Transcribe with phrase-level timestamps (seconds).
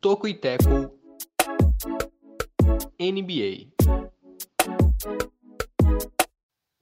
[0.00, 0.90] Toco e Teco
[2.98, 3.70] NBA.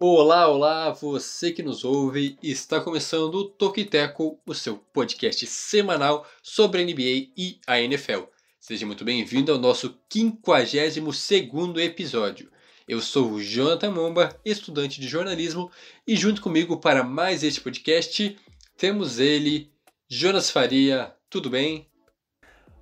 [0.01, 5.45] Olá, olá, você que nos ouve, está começando o Toco e Teco, o seu podcast
[5.45, 8.21] semanal sobre a NBA e a NFL.
[8.61, 12.49] Seja muito bem-vindo ao nosso 52º episódio.
[12.87, 15.69] Eu sou o Jonathan Momba, estudante de jornalismo,
[16.07, 18.39] e junto comigo para mais este podcast
[18.77, 19.69] temos ele,
[20.09, 21.13] Jonas Faria.
[21.29, 21.89] Tudo bem?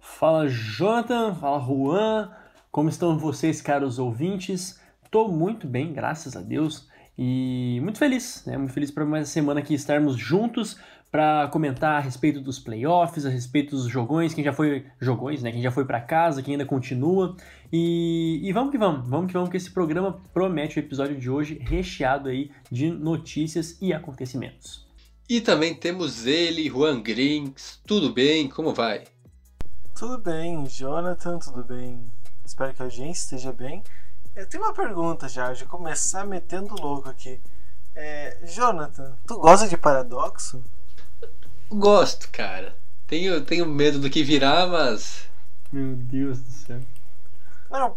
[0.03, 2.31] Fala Jonathan, fala Juan,
[2.71, 4.79] como estão vocês, caros ouvintes?
[5.03, 6.87] Estou muito bem, graças a Deus,
[7.19, 8.57] e muito feliz, né?
[8.57, 10.77] Muito feliz para mais uma semana aqui estarmos juntos
[11.11, 15.51] para comentar a respeito dos playoffs, a respeito dos jogões, quem já foi jogões, né?
[15.51, 17.35] Quem já foi para casa, quem ainda continua.
[17.73, 21.31] E, e vamos que vamos, vamos que vamos que esse programa promete o episódio de
[21.31, 24.87] hoje recheado aí de notícias e acontecimentos.
[25.29, 27.81] E também temos ele, Juan Grings.
[27.87, 28.49] Tudo bem?
[28.49, 29.05] Como vai?
[29.99, 31.99] Tudo bem, Jonathan, tudo bem?
[32.45, 33.83] Espero que a audiência esteja bem.
[34.37, 37.41] Eu tenho uma pergunta já, de começar metendo louco aqui.
[37.95, 40.63] É, Jonathan, tu gosta de paradoxo?
[41.71, 42.77] Gosto, cara.
[43.07, 45.27] Tenho, tenho medo do que virá, mas.
[45.73, 46.81] Meu Deus do céu.
[47.71, 47.97] Não,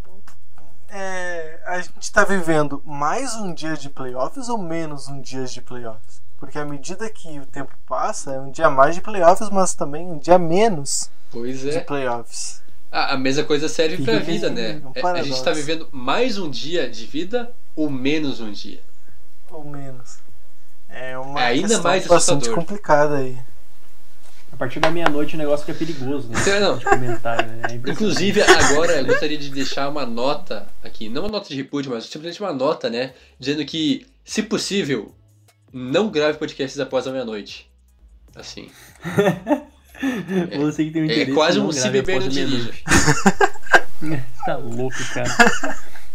[0.88, 5.62] é, a gente tá vivendo mais um dia de playoffs ou menos um dia de
[5.62, 6.22] playoffs?
[6.38, 10.10] Porque à medida que o tempo passa, é um dia mais de playoffs, mas também
[10.10, 11.82] um dia menos Pois de é.
[11.82, 12.64] playoffs.
[12.92, 14.82] Ah, a mesma coisa serve pra bem, vida, né?
[14.84, 18.82] um É, a gente tá vivendo mais um dia de vida ou menos um dia?
[19.52, 20.18] Ou menos.
[20.90, 23.38] É uma É ainda mais bastante complicada aí.
[24.52, 26.36] A partir da meia-noite o negócio fica perigoso, né?
[26.42, 26.98] Então, não.
[26.98, 27.22] Né?
[27.70, 27.92] É.
[27.92, 32.06] Inclusive, agora eu gostaria de deixar uma nota aqui, não uma nota de repúdio, mas
[32.06, 33.14] simplesmente uma nota, né?
[33.40, 35.14] Dizendo que, se possível,
[35.72, 37.70] não grave podcasts após a meia-noite.
[38.36, 38.70] Assim.
[40.58, 42.72] Você que tem um É interesse quase não um se beber não dirija.
[44.46, 45.30] tá louco, cara.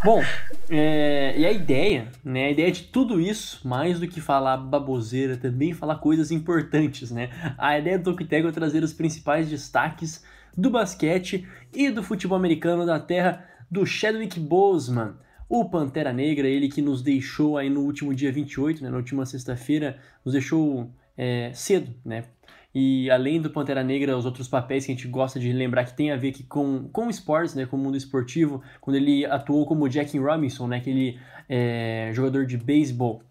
[0.04, 0.22] Bom,
[0.68, 2.46] é, e a ideia, né?
[2.46, 7.30] A ideia de tudo isso, mais do que falar baboseira, também falar coisas importantes, né?
[7.56, 10.22] A ideia do Tokitego é trazer os principais destaques
[10.56, 15.14] do basquete e do futebol americano da terra do Chadwick Boseman,
[15.48, 18.90] o Pantera Negra, ele que nos deixou aí no último dia 28, né?
[18.90, 22.24] Na última sexta-feira, nos deixou é, cedo, né?
[22.74, 25.96] E além do Pantera Negra, os outros papéis que a gente gosta de lembrar que
[25.96, 29.64] tem a ver aqui com, com esportes, né, com o mundo esportivo, quando ele atuou
[29.64, 31.16] como Jackie Robinson, né, aquele
[31.48, 33.22] é, jogador de beisebol,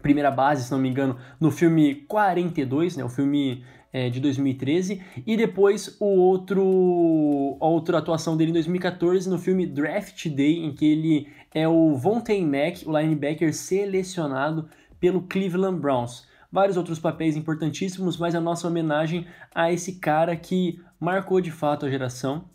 [0.00, 5.02] primeira base, se não me engano, no filme 42, né, o filme é, de 2013,
[5.26, 10.72] e depois o outro a outra atuação dele em 2014 no filme Draft Day, em
[10.72, 14.68] que ele é o Vontae Mack, o linebacker selecionado
[15.00, 16.26] pelo Cleveland Browns
[16.56, 21.84] vários outros papéis importantíssimos, mas a nossa homenagem a esse cara que marcou de fato
[21.84, 22.48] a geração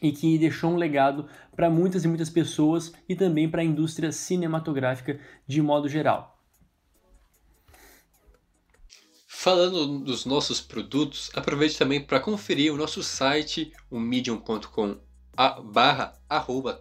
[0.00, 1.26] e que deixou um legado
[1.56, 6.38] para muitas e muitas pessoas e também para a indústria cinematográfica de modo geral.
[9.26, 14.98] Falando dos nossos produtos, aproveite também para conferir o nosso site, o medium.com
[15.64, 16.78] barra arroba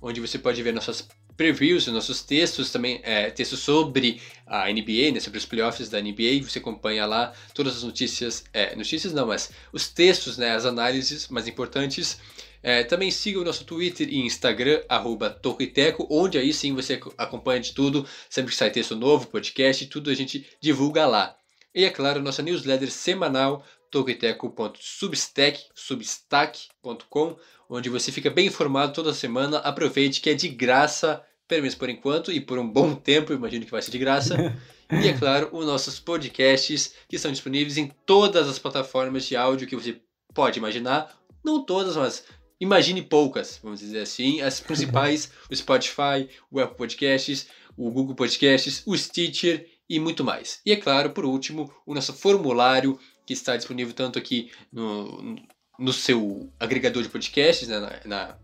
[0.00, 5.20] onde você pode ver nossas previews, nossos textos também, é, textos sobre a NBA, né,
[5.20, 9.50] sobre os playoffs da NBA, você acompanha lá todas as notícias, é, notícias não, mas
[9.72, 12.18] os textos, né, as análises mais importantes.
[12.66, 17.12] É, também siga o nosso Twitter e Instagram, arroba Tokiteco, onde aí sim você ac-
[17.18, 21.36] acompanha de tudo, sempre que sai texto novo, podcast, tudo a gente divulga lá.
[21.74, 23.62] E é claro, nossa newsletter semanal,
[23.94, 27.36] tokiteco.substack, substack.com,
[27.70, 29.58] onde você fica bem informado toda semana.
[29.58, 33.64] Aproveite que é de graça, pelo menos por enquanto, e por um bom tempo, imagino
[33.64, 34.34] que vai ser de graça.
[34.90, 39.68] e é claro, os nossos podcasts que estão disponíveis em todas as plataformas de áudio
[39.68, 40.00] que você
[40.34, 41.16] pode imaginar.
[41.44, 42.24] Não todas, mas
[42.60, 44.40] imagine poucas, vamos dizer assim.
[44.40, 47.46] As principais, o Spotify, o Apple Podcasts,
[47.76, 50.60] o Google Podcasts, o Stitcher e muito mais.
[50.66, 55.36] E é claro, por último, o nosso formulário que está disponível tanto aqui no,
[55.78, 58.36] no seu agregador de podcasts, né, na, na,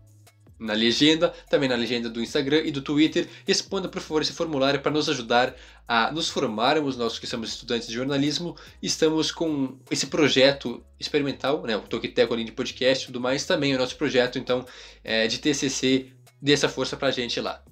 [0.59, 3.27] na legenda, também na legenda do Instagram e do Twitter.
[3.45, 5.55] Responda, por favor, esse formulário para nos ajudar
[5.87, 8.55] a nos formarmos, nós que somos estudantes de jornalismo.
[8.81, 13.75] Estamos com esse projeto experimental, né, o além de podcast e tudo mais, também é
[13.75, 14.65] o nosso projeto, então,
[15.03, 16.11] é, de TCC,
[16.41, 17.63] dê essa força para a gente lá.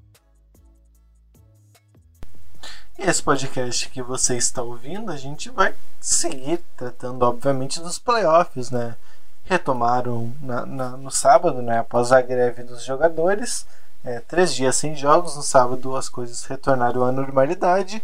[2.99, 8.95] Esse podcast que você está ouvindo, a gente vai seguir tratando, obviamente, dos playoffs, né?
[9.49, 13.65] retomaram na, na, no sábado, né, após a greve dos jogadores.
[14.05, 18.01] É, três dias sem jogos, no sábado as coisas retornaram à normalidade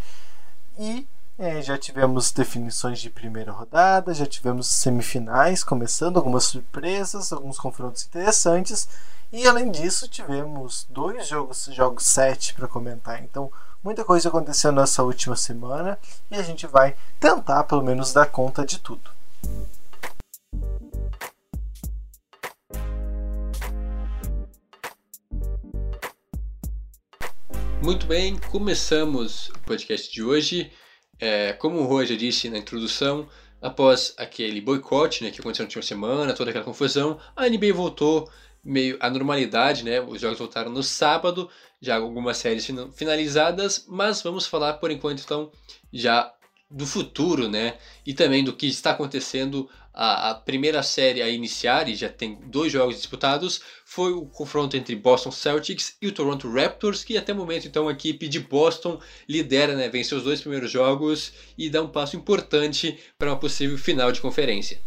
[0.77, 7.59] e é, já tivemos definições de primeira rodada, já tivemos semifinais começando, algumas surpresas, alguns
[7.59, 8.87] confrontos interessantes
[9.33, 13.21] e além disso tivemos dois jogos, jogos 7 para comentar.
[13.21, 13.51] Então
[13.83, 15.99] muita coisa aconteceu nessa última semana
[16.31, 19.11] e a gente vai tentar pelo menos dar conta de tudo.
[27.81, 30.71] Muito bem, começamos o podcast de hoje.
[31.19, 33.27] É, como o Rua já disse na introdução,
[33.61, 38.29] após aquele boicote né, que aconteceu na última semana, toda aquela confusão, a NBA voltou
[38.63, 40.01] meio à normalidade, né?
[40.01, 45.51] Os jogos voltaram no sábado, já algumas séries finalizadas, mas vamos falar por enquanto então
[45.93, 46.33] já
[46.75, 47.75] do futuro, né?
[48.05, 49.69] E também do que está acontecendo.
[49.97, 54.75] A, a, primeira série a iniciar, e já tem dois jogos disputados, foi o confronto
[54.75, 58.41] entre Boston Celtics e o Toronto Raptors, que até o momento então a equipe de
[58.41, 59.87] Boston lidera, né?
[59.87, 64.19] Venceu os dois primeiros jogos e dá um passo importante para uma possível final de
[64.19, 64.81] conferência.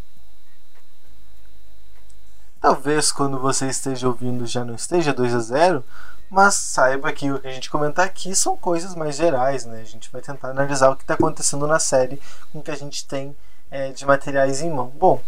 [2.60, 5.84] Talvez quando você esteja ouvindo já não esteja 2 a 0,
[6.30, 9.80] mas saiba que o que a gente comentar aqui são coisas mais gerais, né?
[9.80, 12.20] A gente vai tentar analisar o que está acontecendo na série
[12.52, 13.36] com o que a gente tem
[13.70, 14.88] é, de materiais em mão.
[14.88, 15.22] Bom,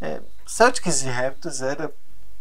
[0.00, 1.92] é, Celtics e Raptors era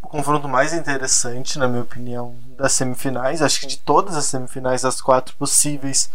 [0.02, 3.42] o confronto mais interessante, na minha opinião, das semifinais.
[3.42, 6.10] Acho que de todas as semifinais, das quatro possíveis,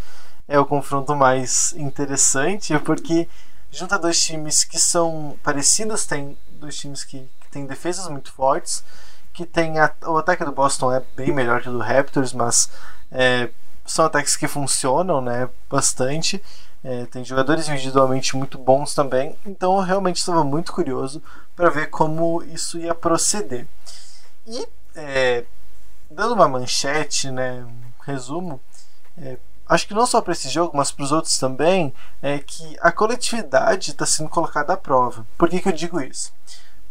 [0.49, 3.29] é o confronto mais interessante, porque
[3.71, 8.83] junta dois times que são parecidos, tem dois times que, que têm defesas muito fortes
[9.37, 12.71] que tem a, o ataque do Boston é bem melhor que o do Raptors, mas
[13.13, 13.51] é,
[13.85, 16.43] são ataques que funcionam, né, bastante.
[16.83, 21.23] É, tem jogadores individualmente muito bons também, então eu realmente estava muito curioso
[21.55, 23.67] para ver como isso ia proceder.
[24.47, 25.45] E é,
[26.11, 28.59] dando uma manchete, né, um resumo,
[29.19, 29.37] é,
[29.69, 31.93] acho que não só para esse jogo, mas para os outros também,
[32.23, 35.27] é que a coletividade está sendo colocada à prova.
[35.37, 36.33] Por que, que eu digo isso?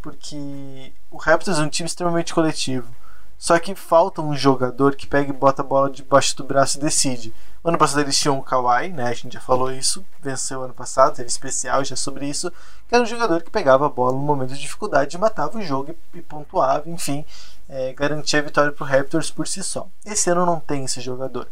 [0.06, 2.86] Porque o Raptors é um time extremamente coletivo.
[3.36, 6.80] Só que falta um jogador que pega e bota a bola debaixo do braço e
[6.80, 7.34] decide.
[7.64, 9.08] ano passado eles tinham o Kawhi, né?
[9.08, 12.52] A gente já falou isso, venceu ano passado, teve especial já sobre isso,
[12.86, 15.92] que era um jogador que pegava a bola no momento de dificuldade, matava o jogo
[16.14, 17.24] e, pontuava, enfim,
[17.68, 19.88] é, garantia a vitória para o Raptors por si só.
[20.04, 21.48] Esse ano não tem esse jogador.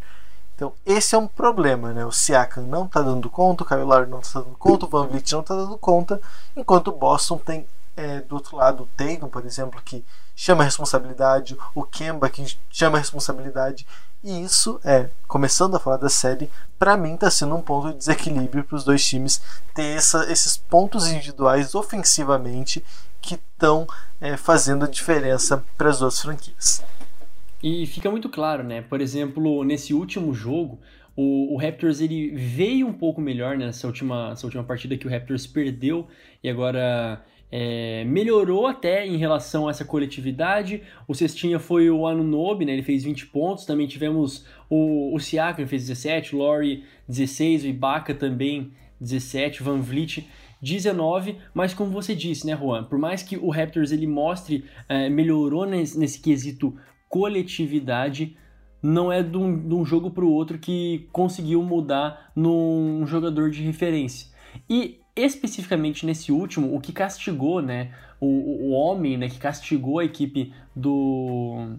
[0.54, 2.06] Então, esse é um problema, né?
[2.06, 5.08] O Siakam não está dando conta, o Kyle Lowry não está dando conta, o Van
[5.08, 6.20] Vliet não está dando conta,
[6.54, 7.66] enquanto o Boston tem
[7.96, 10.04] é, do outro lado o Tatum, por exemplo, que
[10.34, 13.86] chama a responsabilidade, o Kemba que chama a responsabilidade.
[14.22, 17.98] E isso é, começando a falar da série, para mim está sendo um ponto de
[17.98, 19.40] desequilíbrio para os dois times
[19.74, 22.82] ter essa, esses pontos individuais ofensivamente
[23.20, 23.86] que estão
[24.20, 26.82] é, fazendo a diferença para as duas franquias.
[27.62, 28.82] E fica muito claro, né?
[28.82, 30.78] Por exemplo, nesse último jogo,
[31.16, 35.10] o, o, Raptors ele veio um pouco melhor nessa última, nessa última partida que o
[35.10, 36.06] Raptors perdeu
[36.42, 37.24] e agora
[37.56, 40.82] é, melhorou até em relação a essa coletividade.
[41.06, 42.72] O Cestinha foi o Anunobi, né?
[42.72, 43.64] Ele fez 20 pontos.
[43.64, 49.66] Também tivemos o, o Siakam, fez 17, o Laurie 16, o Ibaka também 17, o
[49.66, 50.26] Van Vliet
[50.60, 52.82] 19, mas como você disse, né, Juan?
[52.82, 56.76] Por mais que o Raptors ele mostre, é, melhorou nesse, nesse quesito
[57.08, 58.36] coletividade,
[58.82, 63.48] não é de um, de um jogo para o outro que conseguiu mudar num jogador
[63.48, 64.28] de referência.
[64.68, 70.04] E especificamente nesse último, o que castigou, né, o, o homem, né, que castigou a
[70.04, 71.76] equipe do,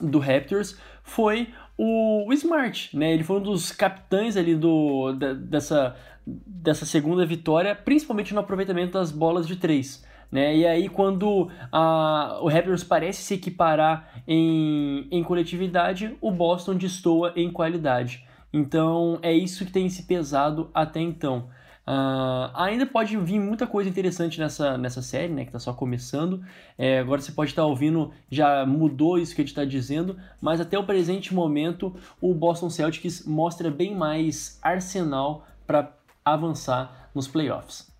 [0.00, 5.34] do Raptors foi o, o Smart, né, ele foi um dos capitães ali do, da,
[5.34, 10.04] dessa, dessa segunda vitória, principalmente no aproveitamento das bolas de três.
[10.32, 10.56] Né?
[10.56, 17.32] E aí, quando a, o Raptors parece se equiparar em, em coletividade, o Boston destoa
[17.36, 18.26] em qualidade.
[18.52, 21.48] Então, é isso que tem se pesado até então.
[21.86, 25.44] Uh, ainda pode vir muita coisa interessante nessa, nessa série, né?
[25.44, 26.42] Que tá só começando.
[26.78, 30.16] É, agora você pode estar tá ouvindo, já mudou isso que a gente está dizendo,
[30.40, 37.28] mas até o presente momento o Boston Celtics mostra bem mais arsenal para avançar nos
[37.28, 37.93] playoffs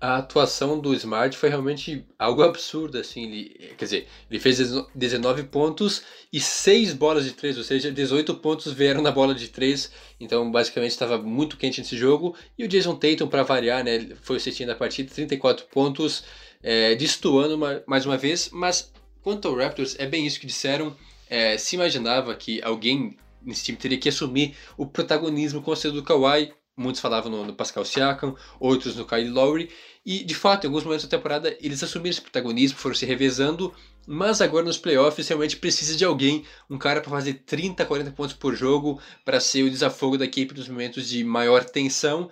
[0.00, 4.58] a atuação do Smart foi realmente algo absurdo, assim, ele, quer dizer, ele fez
[4.94, 9.48] 19 pontos e 6 bolas de 3, ou seja, 18 pontos vieram na bola de
[9.48, 14.08] 3, então basicamente estava muito quente nesse jogo, e o Jason Tatum, para variar, né,
[14.20, 16.24] foi o cestinho da partida, 34 pontos,
[16.62, 20.94] é, destoando uma, mais uma vez, mas quanto ao Raptors, é bem isso que disseram,
[21.28, 26.04] é, se imaginava que alguém nesse time teria que assumir o protagonismo com saída do
[26.04, 29.70] Kawhi, muitos falavam no, no Pascal Siakam, outros no Kyle Lowry,
[30.04, 33.74] e de fato, em alguns momentos da temporada, eles assumiram esse protagonismo, foram se revezando,
[34.06, 38.36] mas agora nos playoffs realmente precisa de alguém, um cara para fazer 30, 40 pontos
[38.36, 42.30] por jogo, para ser o desafogo da equipe nos momentos de maior tensão.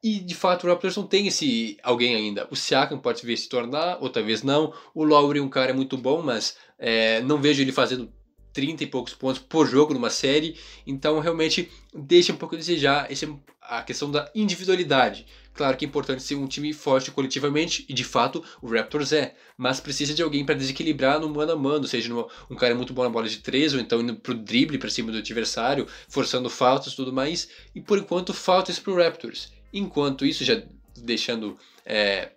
[0.00, 2.46] E de fato o Raptors não tem esse alguém ainda.
[2.52, 4.72] O Siakam pode vir se tornar, ou talvez não.
[4.94, 8.12] O Lowry é um cara muito bom, mas é, não vejo ele fazendo
[8.52, 10.56] 30 e poucos pontos por jogo numa série.
[10.86, 13.26] Então realmente deixa um pouco a desejar esse,
[13.68, 15.26] a questão da individualidade.
[15.52, 19.34] Claro que é importante ser um time forte coletivamente, e de fato o Raptors é,
[19.56, 22.14] mas precisa de alguém para desequilibrar no mano a mano, seja
[22.48, 25.12] um cara muito bom na bola de três, ou então indo pro drible para cima
[25.12, 29.52] do adversário, forçando faltas e tudo mais, e por enquanto falta isso pro Raptors.
[29.72, 30.62] Enquanto isso, já
[30.96, 31.58] deixando.
[31.84, 32.32] É,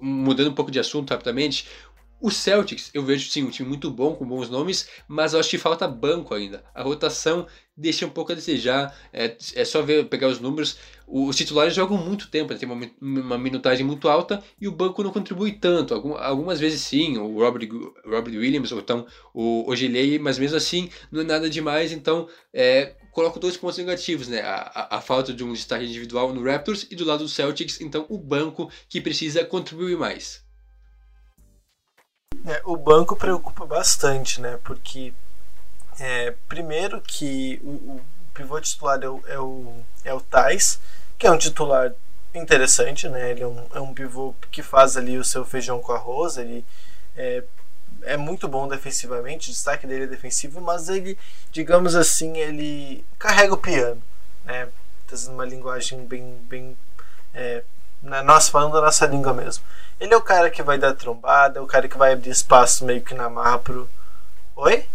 [0.00, 1.66] mudando um pouco de assunto rapidamente,
[2.20, 5.50] o Celtics, eu vejo sim um time muito bom, com bons nomes, mas eu acho
[5.50, 6.64] que falta banco ainda.
[6.74, 7.46] A rotação
[7.76, 8.92] deixa um pouco a desejar.
[9.12, 10.76] É, é só ver, pegar os números.
[11.06, 12.58] Os titulares jogam muito tempo, né?
[12.58, 15.94] tem uma, uma, minutagem muito alta e o banco não contribui tanto.
[15.94, 17.68] algumas vezes sim, o Robert,
[18.04, 21.92] Robert Williams ou então o Ogilei, mas mesmo assim não é nada demais.
[21.92, 24.40] Então, é, coloco dois pontos negativos, né?
[24.40, 27.80] A, a, a, falta de um destaque individual no Raptors e do lado do Celtics,
[27.80, 30.47] então o banco que precisa contribuir mais.
[32.48, 34.58] É, o banco preocupa bastante, né?
[34.64, 35.12] Porque
[36.00, 38.00] é, primeiro que o, o,
[38.32, 40.80] pivô titular é o, é o, é o Tais,
[41.18, 41.92] que é um titular
[42.34, 43.32] interessante, né?
[43.32, 46.64] Ele é um, é um pivô que faz ali o seu feijão com arroz, ele
[47.14, 47.44] é,
[48.02, 51.18] é muito bom defensivamente, o destaque dele é defensivo, mas ele,
[51.52, 54.02] digamos assim, ele carrega o piano,
[54.44, 54.68] né?
[55.06, 56.78] Trazendo uma linguagem bem, bem
[57.34, 57.62] é,
[58.02, 59.64] nós falando a nossa língua mesmo.
[59.98, 62.84] Ele é o cara que vai dar trombada, é o cara que vai abrir espaço
[62.84, 63.88] meio que na marra pro.
[64.56, 64.86] Oi?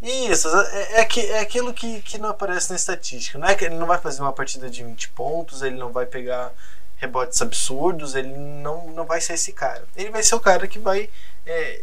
[0.00, 3.38] Isso, é, é, que, é aquilo que, que não aparece na estatística.
[3.38, 6.06] Não é que ele não vai fazer uma partida de 20 pontos, ele não vai
[6.06, 6.52] pegar
[6.96, 9.84] rebotes absurdos, ele não, não vai ser esse cara.
[9.96, 11.10] Ele vai ser o cara que vai
[11.44, 11.82] é,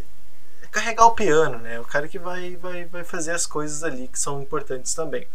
[0.72, 1.80] carregar o piano, né?
[1.80, 5.28] O cara que vai, vai, vai fazer as coisas ali que são importantes também.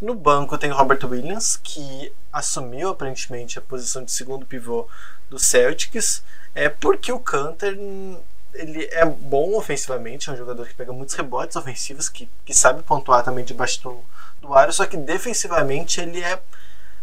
[0.00, 4.88] No banco tem Robert Williams, que assumiu aparentemente a posição de segundo pivô
[5.28, 6.22] do Celtics,
[6.54, 7.76] é porque o Canter
[8.54, 12.82] ele é bom ofensivamente, é um jogador que pega muitos rebotes ofensivos, que, que sabe
[12.82, 14.00] pontuar também debaixo do,
[14.40, 16.40] do aro, só que defensivamente ele é,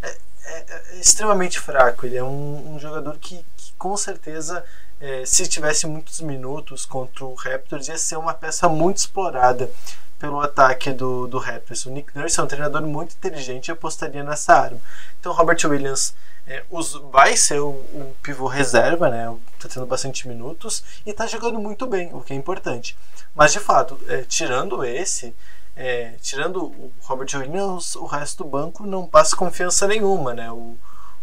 [0.01, 2.05] é, é, é extremamente fraco.
[2.05, 4.63] Ele é um, um jogador que, que, com certeza,
[4.99, 9.71] é, se tivesse muitos minutos contra o Raptors, ia ser uma peça muito explorada
[10.19, 11.85] pelo ataque do, do Raptors.
[11.85, 14.79] O Nick Nurse é um treinador muito inteligente e apostaria nessa arma.
[15.19, 16.15] Então, Robert Williams
[16.47, 19.35] é, os, vai ser o, o, pivô reserva, né?
[19.59, 22.97] Tá tendo bastante minutos e tá jogando muito bem, o que é importante.
[23.35, 25.35] Mas, de fato, é, tirando esse,
[25.75, 30.51] é, tirando o Robert Williams, o resto do banco não passa confiança nenhuma, né?
[30.51, 30.77] O,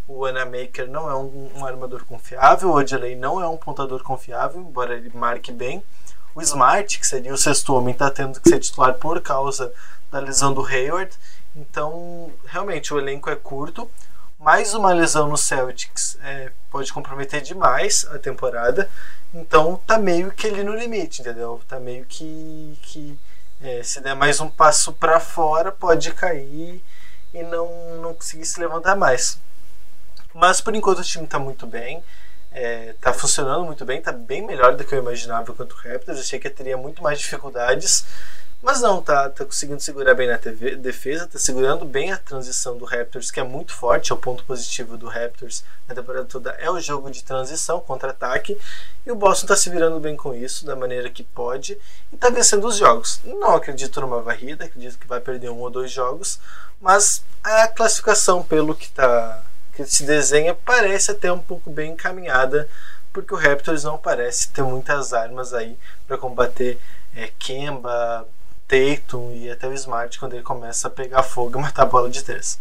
[0.06, 4.60] o Anamaker não é um, um armador confiável, o Odilei não é um pontador confiável,
[4.60, 5.82] embora ele marque bem.
[6.34, 9.72] O Smart, que seria o sexto homem, está tendo que ser titular por causa
[10.10, 11.14] da lesão do Hayward.
[11.54, 13.88] Então, realmente, o elenco é curto.
[14.38, 18.90] Mais uma lesão no Celtics é, pode comprometer demais a temporada.
[19.32, 21.60] Então, tá meio que ele no limite, entendeu?
[21.68, 23.18] Tá meio que, que
[23.62, 26.82] é, se der mais um passo para fora, pode cair
[27.32, 29.38] e não, não conseguir se levantar mais.
[30.34, 32.02] Mas por enquanto o time está muito bem.
[32.56, 36.20] É, tá funcionando muito bem, tá bem melhor do que eu imaginava quanto o Raptors.
[36.20, 38.06] Achei que teria muito mais dificuldades,
[38.64, 42.78] mas não, tá, tá conseguindo segurar bem na TV, defesa, tá segurando bem a transição
[42.78, 46.52] do Raptors, que é muito forte, é o ponto positivo do Raptors na temporada toda,
[46.52, 48.56] é o jogo de transição, contra-ataque,
[49.04, 51.76] e o Boston tá se virando bem com isso, da maneira que pode,
[52.10, 53.20] e tá vencendo os jogos.
[53.22, 56.40] Não acredito numa varrida, acredito que vai perder um ou dois jogos,
[56.80, 59.43] mas a classificação, pelo que tá
[59.74, 62.68] que se desenha parece até um pouco bem encaminhada,
[63.12, 65.76] porque o Raptors não parece ter muitas armas aí
[66.06, 66.78] para combater
[67.14, 68.26] é, Kemba,
[68.66, 72.10] Tatum e até o Smart quando ele começa a pegar fogo e matar a bola
[72.10, 72.58] de três.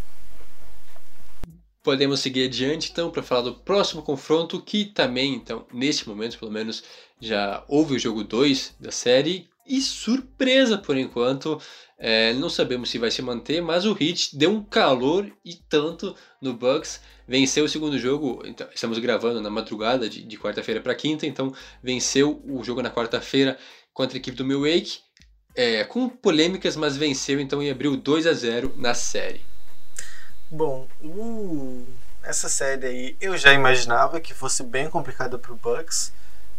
[1.82, 6.50] Podemos seguir adiante então para falar do próximo confronto que também, então, neste momento pelo
[6.50, 6.82] menos,
[7.20, 11.60] já houve o jogo 2 da série e surpresa por enquanto,
[11.98, 16.14] é, não sabemos se vai se manter, mas o Heat deu um calor e tanto
[16.40, 17.00] no Bucks.
[17.26, 21.54] Venceu o segundo jogo, então, estamos gravando na madrugada de, de quarta-feira para quinta, então
[21.82, 23.56] venceu o jogo na quarta-feira
[23.92, 24.98] contra a equipe do Milwaukee.
[25.56, 29.40] É, com polêmicas, mas venceu então e abriu 2 a 0 na série.
[30.50, 31.86] Bom, uh,
[32.24, 36.12] essa série aí eu já imaginava que fosse bem complicada para o Bucks.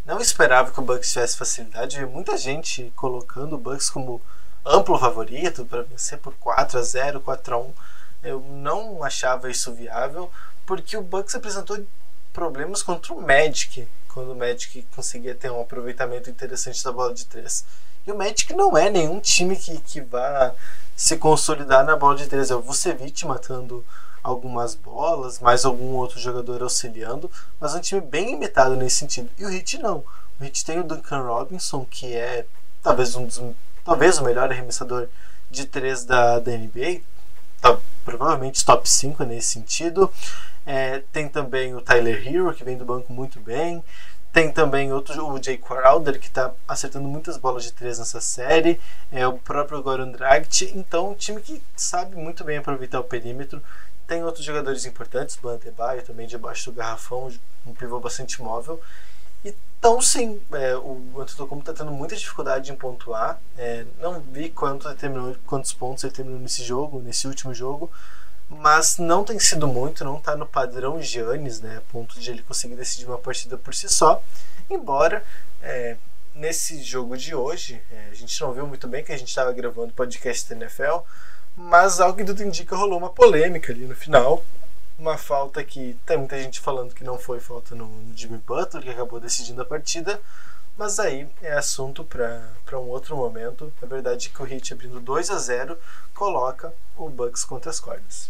[0.06, 2.06] Não esperava que o Bucks tivesse facilidade.
[2.06, 4.22] Muita gente colocando o Bucks como
[4.66, 7.74] amplo favorito para vencer por 4 a 0 4 a 1
[8.26, 10.32] eu não achava isso viável,
[10.66, 11.86] porque o Bucks apresentou
[12.34, 17.26] problemas contra o Magic, quando o Magic conseguia ter um aproveitamento interessante da bola de
[17.26, 17.64] três.
[18.06, 20.54] E o Magic não é nenhum time que, que vá
[20.96, 22.50] se consolidar na bola de três.
[22.50, 23.86] É o Vucevic matando
[24.24, 27.30] algumas bolas, mais algum outro jogador auxiliando,
[27.60, 29.30] mas é um time bem limitado nesse sentido.
[29.38, 30.04] E o Heat não.
[30.40, 32.48] O Heat tem o Duncan Robinson, que é
[32.82, 33.40] talvez um dos,
[33.86, 35.08] talvez o melhor arremessador
[35.50, 37.02] de três da, da NBA,
[37.62, 40.12] tá, provavelmente top 5 nesse sentido.
[40.66, 43.84] É, tem também o Tyler Hero, que vem do banco muito bem.
[44.34, 48.82] Tem também outro, o Jay Crowder, que está acertando muitas bolas de três nessa série.
[49.10, 50.74] É o próprio Goran Dragic.
[50.76, 53.62] Então, um time que sabe muito bem aproveitar o perímetro.
[54.08, 57.32] Tem outros jogadores importantes, o Antebaio também debaixo do garrafão,
[57.66, 58.82] um pivô bastante móvel.
[59.46, 63.40] Então, sim, é, o Antetokounmpo está tendo muita dificuldade em pontuar.
[63.56, 67.92] É, não vi quanto terminou, quantos pontos ele terminou nesse jogo, nesse último jogo,
[68.50, 72.42] mas não tem sido muito, não está no padrão Giannis, né, a ponto de ele
[72.42, 74.24] conseguir decidir uma partida por si só.
[74.68, 75.24] Embora
[75.62, 75.98] é,
[76.34, 79.54] nesse jogo de hoje, é, a gente não viu muito bem que a gente estava
[79.54, 81.04] gravando podcast da NFL,
[81.56, 84.44] mas algo que tudo indica rolou uma polêmica ali no final
[84.98, 88.84] uma falta que tem muita gente falando que não foi falta no, no Jimmy Butler,
[88.84, 90.22] que acabou decidindo a partida,
[90.78, 93.72] mas aí é assunto para um outro momento.
[93.82, 95.78] A verdade é que o Heat abrindo 2 a 0
[96.14, 98.30] coloca o Bucks contra as cordas.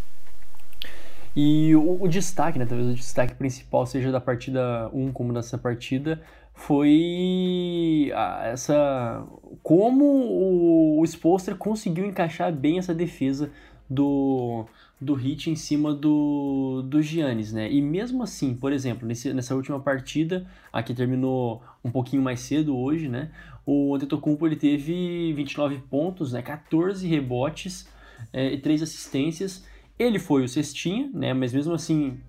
[1.36, 5.58] E o, o, destaque, né, talvez o destaque principal seja da partida 1 como dessa
[5.58, 6.22] partida,
[6.54, 8.12] foi
[8.46, 9.22] essa
[9.62, 13.52] como o, o Spolster conseguiu encaixar bem essa defesa
[13.90, 14.66] do,
[15.00, 17.72] do Hit em cima do, do Giannis, né?
[17.72, 22.40] E mesmo assim, por exemplo, nesse, nessa última partida, a que terminou um pouquinho mais
[22.40, 23.32] cedo hoje, né?
[23.66, 26.42] O Antetokounmpo ele teve 29 pontos, né?
[26.42, 27.88] 14 rebotes
[28.32, 29.66] é, e 3 assistências.
[29.98, 31.34] Ele foi o cestinha, né?
[31.34, 32.20] Mas mesmo assim,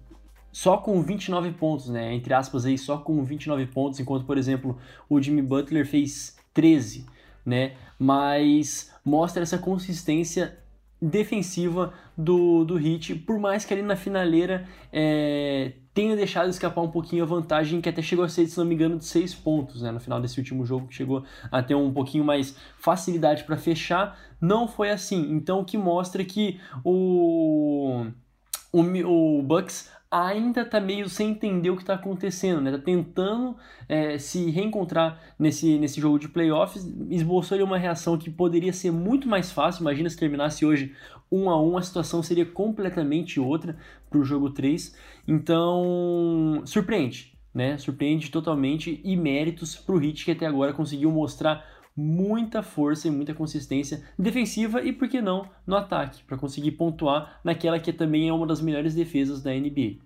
[0.52, 2.14] só com 29 pontos, né?
[2.14, 7.04] Entre aspas aí, só com 29 pontos, enquanto, por exemplo, o Jimmy Butler fez 13,
[7.44, 7.74] né?
[7.98, 10.58] Mas mostra essa consistência
[11.00, 16.90] defensiva do, do Heat, por mais que ali na finaleira é, tenha deixado escapar um
[16.90, 19.82] pouquinho a vantagem, que até chegou a ser, se não me engano, de seis pontos
[19.82, 23.56] né, no final desse último jogo, que chegou a ter um pouquinho mais facilidade para
[23.56, 25.30] fechar, não foi assim.
[25.32, 28.06] Então, o que mostra que o,
[28.72, 32.70] o, o Bucks ainda tá meio sem entender o que está acontecendo, né?
[32.70, 33.56] Tá tentando
[33.88, 36.86] é, se reencontrar nesse, nesse jogo de playoffs.
[37.10, 39.82] Esboçou ali uma reação que poderia ser muito mais fácil.
[39.82, 40.94] Imagina se terminasse hoje
[41.30, 43.76] 1 a 1 a situação seria completamente outra
[44.08, 44.96] para o jogo 3.
[45.26, 47.76] Então, surpreende, né?
[47.78, 53.10] Surpreende totalmente e méritos para o Hit que até agora conseguiu mostrar muita força e
[53.10, 58.28] muita consistência defensiva e, por que não, no ataque, para conseguir pontuar naquela que também
[58.28, 59.96] é uma das melhores defesas da NBA.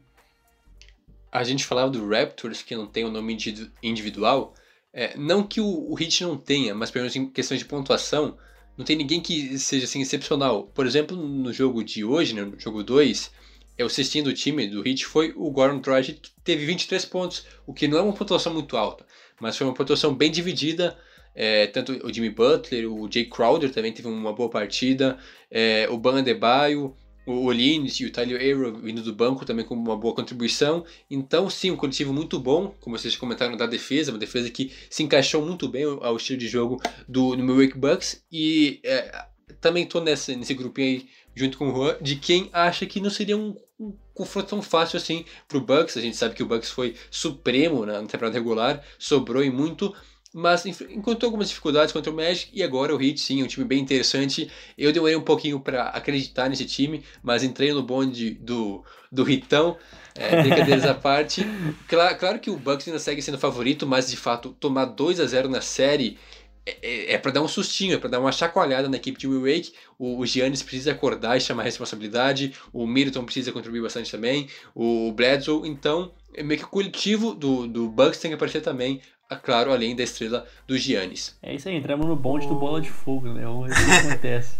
[1.33, 3.37] A gente falava do Raptors, que não tem o um nome
[3.83, 4.55] individual,
[4.93, 8.37] é, não que o, o Heat não tenha, mas pelo menos em questões de pontuação,
[8.77, 10.65] não tem ninguém que seja assim excepcional.
[10.65, 13.31] Por exemplo, no jogo de hoje, né, no jogo 2,
[13.79, 17.47] é, o cestinho do time do Heat foi o Gordon Dragic, que teve 23 pontos,
[17.67, 19.07] o que não é uma pontuação muito alta,
[19.41, 20.99] mas foi uma pontuação bem dividida,
[21.35, 25.19] é, tanto o Jimmy Butler, o Jay Crowder também teve uma boa partida,
[25.51, 26.95] é, o Ban Adebayo,
[27.27, 30.85] o Olines e o Tyler Arrow vindo do banco também com uma boa contribuição.
[31.11, 35.03] Então, sim, um coletivo muito bom, como vocês comentaram da defesa, uma defesa que se
[35.03, 38.25] encaixou muito bem ao estilo de jogo do, do Milwaukee Bucks.
[38.33, 39.27] E é,
[39.61, 43.11] também estou nesse, nesse grupinho aí, junto com o Juan, de quem acha que não
[43.11, 45.97] seria um, um confronto tão fácil assim para o Bucks.
[45.97, 49.95] A gente sabe que o Bucks foi supremo na temporada regular, sobrou em muito,
[50.33, 53.67] mas encontrou algumas dificuldades contra o Magic e agora o Heat sim, é um time
[53.67, 54.51] bem interessante.
[54.79, 59.77] Eu demorei um pouquinho para acreditar nesse time, mas entrei no bonde do, do Ritão,
[60.15, 61.45] é, brincadeiras à parte.
[61.89, 65.27] Claro, claro que o Bucks ainda segue sendo favorito, mas de fato tomar 2 a
[65.27, 66.17] 0 na série
[66.65, 69.27] é, é, é para dar um sustinho, é para dar uma chacoalhada na equipe de
[69.27, 69.73] Milwaukee.
[69.99, 74.49] O, o Giannis precisa acordar e chamar a responsabilidade, o Middleton precisa contribuir bastante também,
[74.75, 79.01] o Bledsoe, então é meio que o coletivo do, do Bucks tem que aparecer também
[79.37, 81.37] claro, além da estrela do Giannis.
[81.43, 83.47] É isso aí, entramos no bonde do Bola de Fogo, né?
[83.47, 84.57] O que acontece.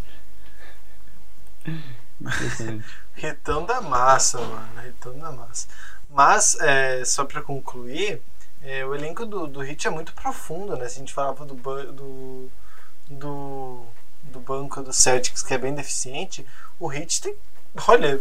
[2.21, 2.85] Interessante.
[3.15, 4.81] Retão da massa, mano.
[4.81, 5.69] Retão da massa.
[6.09, 8.21] Mas, é, só para concluir,
[8.63, 10.89] é, o elenco do, do Hit é muito profundo, né?
[10.89, 12.51] Se a gente falava do, do,
[13.09, 13.87] do,
[14.25, 16.47] do banco do Celtics, que é bem deficiente,
[16.79, 17.35] o Hit tem.
[17.87, 18.21] Olha,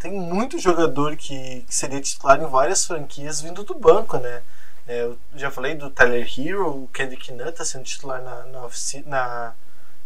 [0.00, 4.42] tem muito jogador que, que seria titular em várias franquias vindo do banco, né?
[4.90, 8.68] É, eu já falei do Tyler Hero, o Kendrick Nunn está sendo titular na, na,
[9.06, 9.54] na,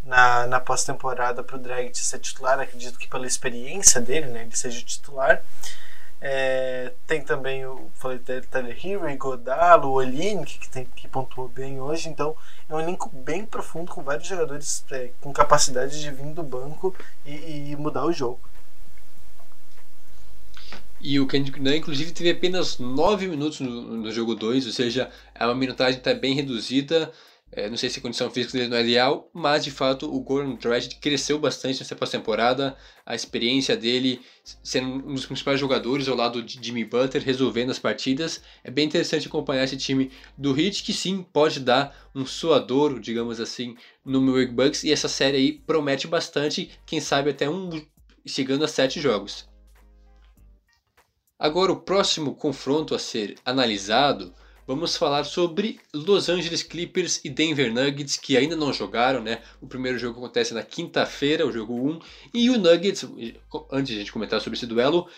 [0.04, 4.54] na, na pós-temporada para o Dragic ser titular, acredito que pela experiência dele, né, ele
[4.54, 5.42] seja titular.
[6.20, 12.10] É, tem também o falei Tyler Hero, Godalo, Olinick, que, tem, que pontuou bem hoje.
[12.10, 12.36] Então
[12.68, 16.94] é um elenco bem profundo com vários jogadores é, com capacidade de vir do banco
[17.24, 18.40] e, e mudar o jogo.
[21.06, 25.10] E o Kendrick Nunn, inclusive, teve apenas 9 minutos no, no jogo 2, ou seja,
[25.34, 27.12] é uma minutagem está bem reduzida.
[27.52, 30.18] É, não sei se a condição física dele não é ideal, mas de fato o
[30.20, 32.74] Gordon Dragic cresceu bastante nessa pós-temporada.
[33.04, 34.22] A experiência dele
[34.62, 38.40] sendo um dos principais jogadores ao lado de Jimmy Butler, resolvendo as partidas.
[38.64, 43.40] É bem interessante acompanhar esse time do Heat, que sim pode dar um suadouro, digamos
[43.40, 44.84] assim, no Milwaukee Bucks.
[44.84, 47.68] E essa série aí promete bastante, quem sabe até um
[48.24, 49.52] chegando a sete jogos.
[51.38, 54.32] Agora o próximo confronto a ser analisado
[54.66, 59.42] vamos falar sobre Los Angeles Clippers e Denver Nuggets, que ainda não jogaram, né?
[59.60, 61.98] O primeiro jogo acontece na quinta-feira, o jogo 1,
[62.32, 63.04] e o Nuggets,
[63.70, 65.08] antes de a gente comentar sobre esse duelo,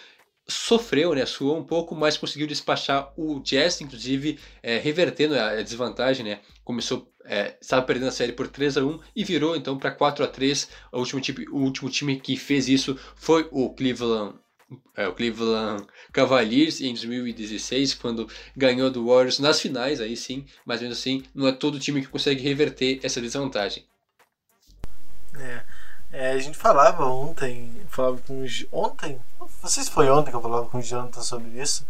[0.48, 1.26] sofreu, né?
[1.26, 6.40] Suou um pouco, mas conseguiu despachar o Jazz, inclusive é, revertendo a desvantagem, né?
[6.64, 10.24] Começou, é, estava perdendo a série por 3 a 1 e virou então para 4
[10.24, 14.34] a 3 o último, time, o último time que fez isso foi o Cleveland
[14.96, 20.80] é, o Cleveland Cavaliers em 2016, quando ganhou do Warriors nas finais, aí sim, mas
[20.80, 23.84] mesmo assim, não é todo time que consegue reverter essa desvantagem.
[25.34, 25.62] É,
[26.12, 30.42] é a gente falava ontem, falava com ontem, não sei se foi ontem que eu
[30.42, 31.86] falava com o Jonathan sobre isso,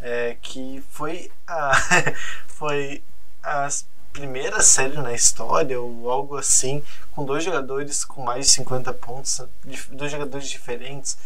[0.00, 1.72] é, que foi a
[2.46, 3.02] foi
[3.42, 3.68] a
[4.12, 9.42] primeira série na história ou algo assim, com dois jogadores com mais de 50 pontos,
[9.92, 11.18] dois jogadores diferentes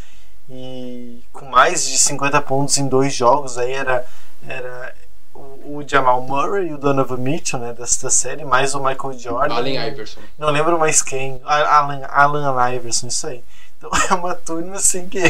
[0.51, 4.05] e com mais de 50 pontos em dois jogos, aí era,
[4.47, 4.95] era
[5.33, 9.55] o, o Jamal Murray e o Donovan Mitchell, né, desta série, mais o Michael Jordan.
[9.55, 10.21] Allen Iverson.
[10.37, 11.41] Não lembro mais quem.
[11.45, 13.45] Alan, Alan Iverson, isso aí.
[13.79, 15.23] Então é uma turma assim que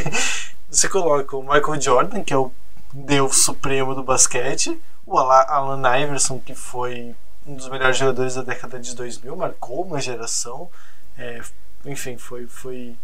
[0.70, 2.50] você coloca o Michael Jordan, que é o
[2.90, 7.14] deus supremo do basquete, o Alan Iverson, que foi
[7.46, 10.70] um dos melhores jogadores da década de 2000, marcou uma geração.
[11.18, 11.40] É,
[11.84, 12.96] enfim, foi, foi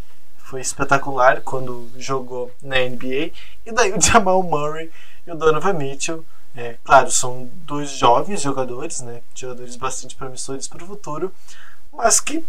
[0.47, 3.33] foi espetacular quando jogou na NBA.
[3.67, 4.91] E daí o Jamal Murray
[5.27, 6.25] e o Donovan Mitchell.
[6.55, 9.21] É, claro, são dois jovens jogadores, né?
[9.35, 11.35] Jogadores bastante promissores para o futuro,
[11.93, 12.45] mas que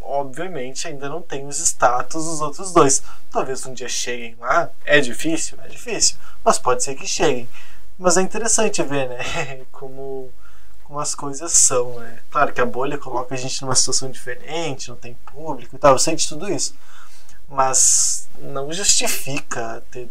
[0.00, 3.02] obviamente ainda não têm os status dos outros dois.
[3.30, 4.68] Talvez um dia cheguem lá.
[4.84, 5.58] É difícil?
[5.64, 6.16] É difícil.
[6.44, 7.48] Mas pode ser que cheguem.
[7.98, 9.64] Mas é interessante ver, né?
[9.72, 10.30] Como,
[10.84, 12.18] como as coisas são, né?
[12.30, 15.94] Claro que a bolha coloca a gente numa situação diferente, não tem público e tal.
[15.94, 16.74] Eu sei de tudo isso
[17.52, 20.08] mas não justifica ter,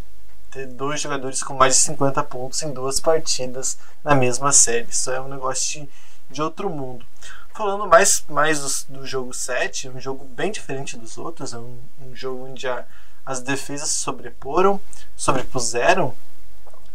[0.51, 4.87] ter dois jogadores com mais de 50 pontos em duas partidas na mesma série.
[4.87, 5.89] Isso é um negócio de,
[6.29, 7.03] de outro mundo.
[7.51, 11.79] Falando mais, mais do, do, jogo 7, um jogo bem diferente dos outros, é um,
[11.99, 12.85] um jogo onde a,
[13.25, 14.79] as defesas se sobreporam,
[15.17, 16.13] sobrepuseram.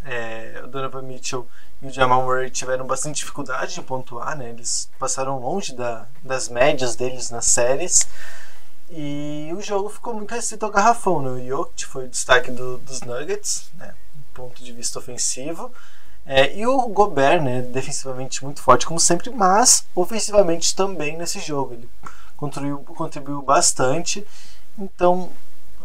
[0.04, 1.48] É, o Donovan Mitchell
[1.82, 4.50] e o Jamal Murray tiveram bastante dificuldade em pontuar, né?
[4.50, 8.06] eles passaram longe da, das médias deles nas séries.
[8.90, 11.20] E o jogo ficou muito restrito ao garrafão.
[11.20, 11.30] Né?
[11.30, 13.94] O Jokic foi o destaque do, dos Nuggets, né?
[14.14, 15.72] do ponto de vista ofensivo.
[16.24, 21.74] É, e o Gobert, né, defensivamente muito forte, como sempre, mas ofensivamente também nesse jogo.
[21.74, 21.88] Ele
[22.36, 24.26] contribuiu, contribuiu bastante.
[24.76, 25.30] Então,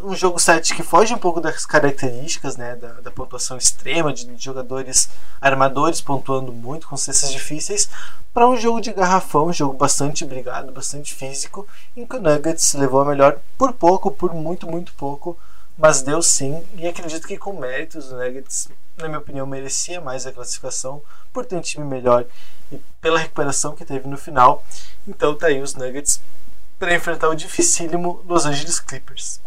[0.04, 4.28] um jogo 7 que foge um pouco das características né, da, da pontuação extrema, de,
[4.38, 5.10] jogadores
[5.40, 7.90] armadores pontuando muito com cestas difíceis,
[8.34, 12.74] para um jogo de garrafão, um jogo bastante brigado, bastante físico, em que o Nuggets
[12.74, 15.38] levou a melhor por pouco, por muito, muito pouco,
[15.78, 20.26] mas deu sim, e acredito que com méritos o Nuggets, na minha opinião, merecia mais
[20.26, 21.02] a classificação
[21.34, 22.26] por ter um time melhor
[22.72, 24.64] e pela recuperação que teve no final.
[25.08, 26.22] Então tá aí os Nuggets
[26.78, 29.40] para enfrentar o dificílimo Los Angeles Clippers.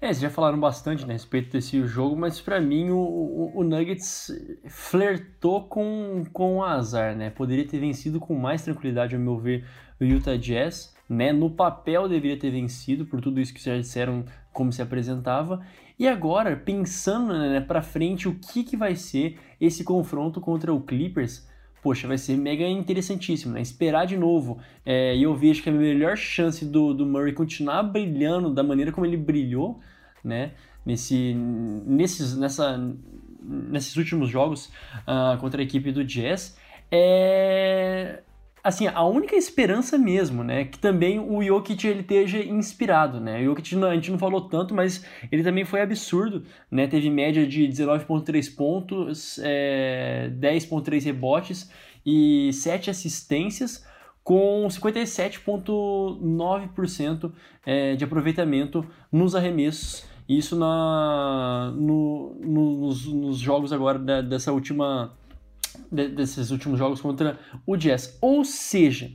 [0.00, 3.58] É, vocês já falaram bastante né, a respeito desse jogo, mas para mim o, o,
[3.58, 4.30] o, Nuggets
[4.68, 7.30] flertou com, com o azar, né?
[7.30, 9.66] Poderia ter vencido com mais tranquilidade, ao meu ver,
[10.00, 11.32] o Utah Jazz, né?
[11.32, 15.66] No papel deveria ter vencido, por tudo isso que vocês já disseram, como se apresentava.
[15.98, 20.80] E agora, pensando né, para frente, o que, que vai ser esse confronto contra o
[20.80, 21.47] Clippers,
[21.82, 23.60] poxa, vai ser mega interessantíssimo, né?
[23.60, 24.58] Esperar de novo.
[24.84, 28.92] É, e eu vejo que a melhor chance do, do Murray continuar brilhando da maneira
[28.92, 29.80] como ele brilhou,
[30.22, 30.52] né?
[30.84, 32.78] Nesse, nesses, nessa,
[33.42, 34.66] nesses últimos jogos
[35.06, 36.56] uh, contra a equipe do Jazz
[36.90, 38.22] é
[38.68, 43.44] assim, a única esperança mesmo, né, que também o Jokic ele esteja inspirado, né, o
[43.46, 45.02] Jokic a gente não falou tanto, mas
[45.32, 51.70] ele também foi absurdo, né, teve média de 19.3 pontos, é, 10.3 rebotes
[52.04, 53.86] e 7 assistências,
[54.22, 57.32] com 57,9%
[57.64, 60.06] é, de aproveitamento nos arremessos.
[60.28, 65.14] Isso na, no, no, nos, nos, jogos agora da, dessa última,
[65.90, 68.18] de, desses últimos jogos contra o Jazz.
[68.20, 69.10] Ou seja,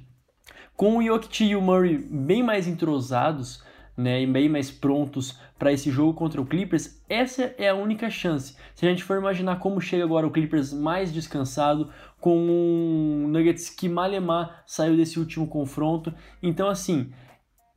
[0.76, 3.64] com o Jokic e o Murray bem mais entrosados,
[3.96, 8.10] né, e bem mais prontos para esse jogo contra o Clippers, essa é a única
[8.10, 8.56] chance.
[8.74, 13.70] Se a gente for imaginar como chega agora o Clippers mais descansado, com um Nuggets
[13.70, 17.12] que malemar saiu desse último confronto, então assim,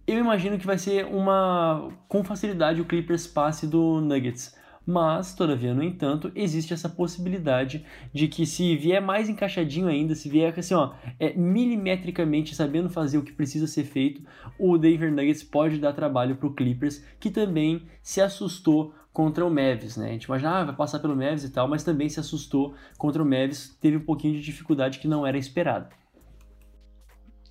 [0.06, 4.56] eu imagino que vai ser uma com facilidade o Clippers passe do Nuggets.
[4.86, 10.28] Mas, todavia, no entanto, existe essa possibilidade de que se vier mais encaixadinho ainda, se
[10.28, 14.22] vier assim, ó, é, milimetricamente sabendo fazer o que precisa ser feito,
[14.56, 19.50] o Denver Nuggets pode dar trabalho para o Clippers, que também se assustou contra o
[19.50, 20.10] Mavis, né?
[20.10, 23.20] A gente imagina, ah, vai passar pelo Mavis e tal, mas também se assustou contra
[23.20, 25.88] o Mavis, teve um pouquinho de dificuldade que não era esperado.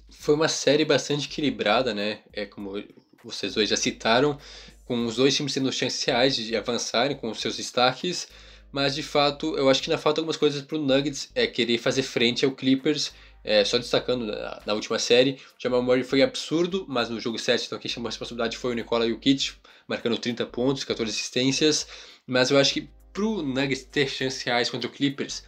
[0.10, 2.20] Foi uma série bastante equilibrada, né?
[2.32, 2.82] É como
[3.24, 4.38] vocês dois já citaram,
[4.86, 8.28] com os dois times tendo chances reais de avançarem com os seus destaques,
[8.72, 11.78] mas de fato eu acho que ainda falta algumas coisas para o Nuggets é querer
[11.78, 13.12] fazer frente ao Clippers.
[13.44, 17.38] É, só destacando na, na, última série, o Jamal Murray foi absurdo, mas no jogo
[17.38, 19.52] 7, então quem chamou a responsabilidade foi o Nikola Jokic,
[19.88, 21.88] marcando 30 pontos, 14 assistências.
[22.26, 25.44] Mas eu acho que para o Nuggets ter chances reais contra o Clippers,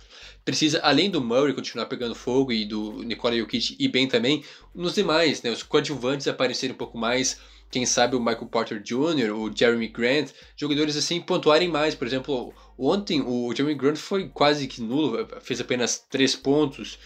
[0.48, 4.96] precisa, além do Murray continuar pegando fogo e do Nikola Jokic ir bem também, nos
[4.96, 7.38] demais, né, os coadjuvantes aparecerem um pouco mais,
[7.70, 11.96] quem sabe o Michael Porter Jr., o Jeremy Grant, jogadores assim pontuarem mais.
[11.96, 16.98] Por exemplo, ontem o Jeremy Grant foi quase que nulo, fez apenas 3 pontos.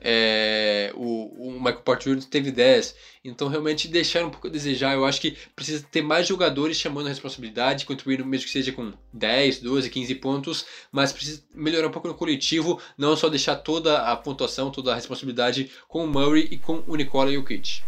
[0.00, 2.24] É, o, o, Michael Porter Jr.
[2.24, 2.94] teve 10.
[3.24, 4.94] Então, realmente, deixaram um pouco a desejar.
[4.94, 8.92] Eu acho que precisa ter mais jogadores chamando a responsabilidade, contribuindo, mesmo que seja com
[9.12, 14.02] 10, 12, 15 pontos, mas precisa melhorar um pouco no coletivo, não só deixar toda
[14.02, 17.82] a pontuação, toda a responsabilidade com o Murray e com o Nicola Jokic.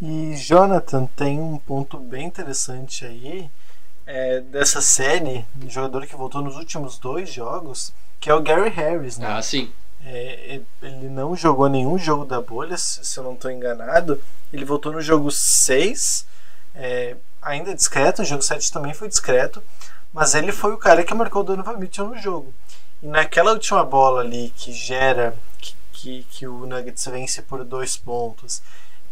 [0.00, 3.48] E Jonathan tem um ponto bem interessante aí
[4.06, 8.68] é, dessa série, um jogador que voltou nos últimos dois jogos, que é o Gary
[8.68, 9.26] Harris, né?
[9.26, 9.70] Ah, sim.
[10.06, 14.20] É, ele não jogou nenhum jogo da bolha, se eu não estou enganado.
[14.52, 16.26] Ele voltou no jogo 6,
[16.74, 19.62] é, ainda discreto, o jogo 7 também foi discreto,
[20.12, 22.52] mas ele foi o cara que marcou o Donovan Mitchell no jogo.
[23.02, 27.96] E naquela última bola ali que gera que, que, que o Nuggets vence por dois
[27.96, 28.62] pontos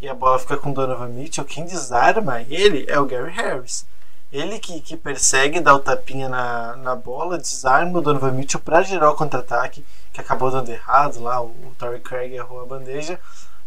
[0.01, 3.87] e a bola fica com o Donovan Mitchell, quem desarma ele é o Gary Harris.
[4.33, 8.83] Ele que, que persegue, dá o tapinha na, na bola, desarma o Donovan Mitchell para
[8.83, 13.21] gerar o contra-ataque, que acabou dando errado lá, o, o Torrey Craig errou a bandeja,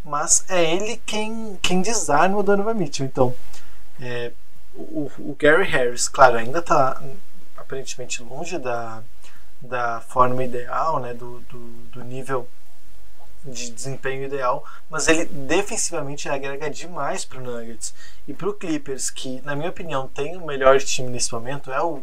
[0.04, 3.06] mas é ele quem, quem desarma o Donovan Mitchell.
[3.06, 3.36] Então,
[4.01, 4.32] é,
[4.73, 6.99] o, o Gary Harris, claro, ainda está
[7.56, 9.04] aparentemente longe da,
[9.62, 11.60] da forma ideal, né, do, do,
[11.91, 12.47] do nível
[13.45, 17.93] de desempenho ideal, mas ele defensivamente agrega demais para o Nuggets.
[18.27, 21.81] E para o Clippers, que na minha opinião tem o melhor time nesse momento, é
[21.81, 22.01] o,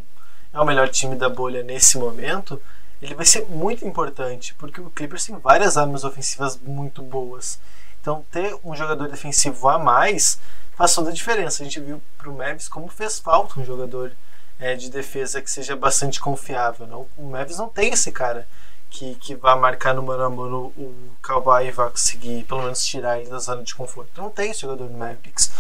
[0.52, 2.61] é o melhor time da bolha nesse momento,
[3.00, 7.59] ele vai ser muito importante, porque o Clippers tem várias armas ofensivas muito boas.
[8.00, 10.38] Então ter um jogador defensivo a mais
[10.76, 11.62] faz toda a diferença.
[11.62, 14.12] A gente viu para o Mavis como fez falta um jogador
[14.59, 16.87] é, de defesa que seja bastante confiável.
[16.87, 17.07] Não?
[17.16, 18.46] O Mavis não tem esse cara
[18.92, 23.18] que, que vai marcar no mano a mano o Kawhi vai conseguir pelo menos tirar
[23.18, 24.20] ele da zona de conforto.
[24.20, 25.50] Não tem jogador no Mavericks.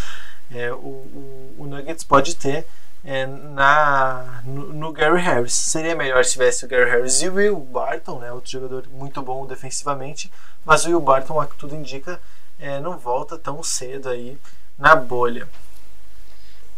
[0.54, 2.66] É, o, o, o, Nuggets pode ter
[3.02, 5.54] é, na, no, no, Gary Harris.
[5.54, 9.22] Seria melhor se tivesse o Gary Harris e o Will Barton, né, outro jogador muito
[9.22, 10.30] bom defensivamente,
[10.62, 12.20] mas o Will Barton, a que tudo indica,
[12.60, 14.38] é, não volta tão cedo aí
[14.78, 15.48] na bolha.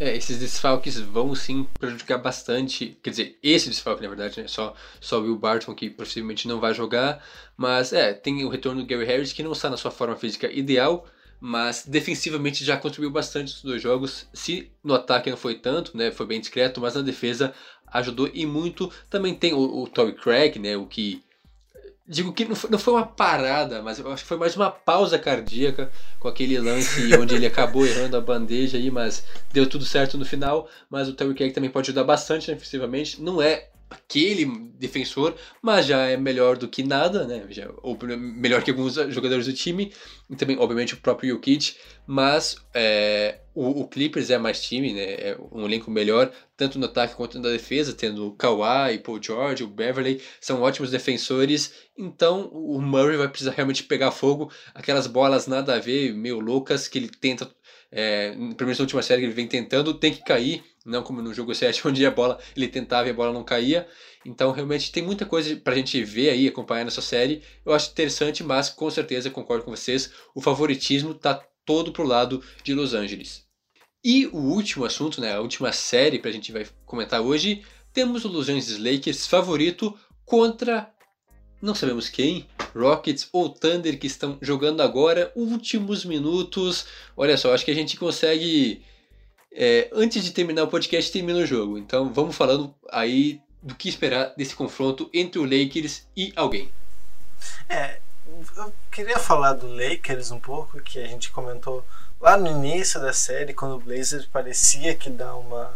[0.00, 2.98] É, esses desfalques vão sim prejudicar bastante.
[3.02, 4.48] Quer dizer, esse desfalque, na verdade, né?
[4.48, 7.24] Só, só o Will Barton, que possivelmente não vai jogar.
[7.56, 10.50] Mas é, tem o retorno do Gary Harris, que não está na sua forma física
[10.50, 11.06] ideal,
[11.40, 14.26] mas defensivamente já contribuiu bastante nos dois jogos.
[14.32, 16.10] Se no ataque não foi tanto, né?
[16.10, 17.54] Foi bem discreto, mas na defesa
[17.86, 18.90] ajudou e muito.
[19.08, 20.76] Também tem o, o Craig, né?
[20.76, 21.22] O que
[22.06, 24.70] Digo que não foi, não foi uma parada, mas eu acho que foi mais uma
[24.70, 29.86] pausa cardíaca com aquele lance onde ele acabou errando a bandeja aí, mas deu tudo
[29.86, 30.68] certo no final.
[30.90, 33.22] Mas o Terry Craig também pode ajudar bastante defensivamente.
[33.22, 34.44] Não é aquele
[34.78, 37.46] defensor, mas já é melhor do que nada, né?
[37.48, 39.92] Já, ou melhor que alguns jogadores do time,
[40.28, 45.14] e também, obviamente, o próprio Jokic, mas é, o, o, Clippers é mais time, né?
[45.14, 49.62] É um elenco melhor, tanto no ataque quanto na defesa, tendo o Kawhi, Paul George,
[49.62, 55.46] o Beverly, são ótimos defensores, então o Murray vai precisar realmente pegar fogo, aquelas bolas
[55.46, 57.48] nada a ver, meio loucas, que ele tenta,
[57.92, 61.22] é, pelo menos na última série que ele vem tentando, tem que cair, não como
[61.22, 63.86] no jogo 7, onde a bola ele tentava e a bola não caía.
[64.26, 67.42] Então, realmente, tem muita coisa pra gente ver aí, acompanhar nessa série.
[67.64, 72.42] Eu acho interessante, mas com certeza concordo com vocês, o favoritismo tá todo pro lado
[72.62, 73.43] de Los Angeles.
[74.04, 78.28] E o último assunto, né, a última série pra gente vai comentar hoje, temos o
[78.28, 80.92] Los Angeles Lakers favorito contra
[81.64, 86.86] não sabemos quem, Rockets ou Thunder que estão jogando agora, últimos minutos.
[87.16, 88.84] Olha só, acho que a gente consegue
[89.50, 91.78] é, antes de terminar o podcast, termina o jogo.
[91.78, 96.70] Então vamos falando aí do que esperar desse confronto entre o Lakers e alguém.
[97.66, 97.98] É,
[98.56, 101.82] eu queria falar do Lakers um pouco, que a gente comentou
[102.24, 105.70] lá no início da série, quando o Blazers parecia que dá uma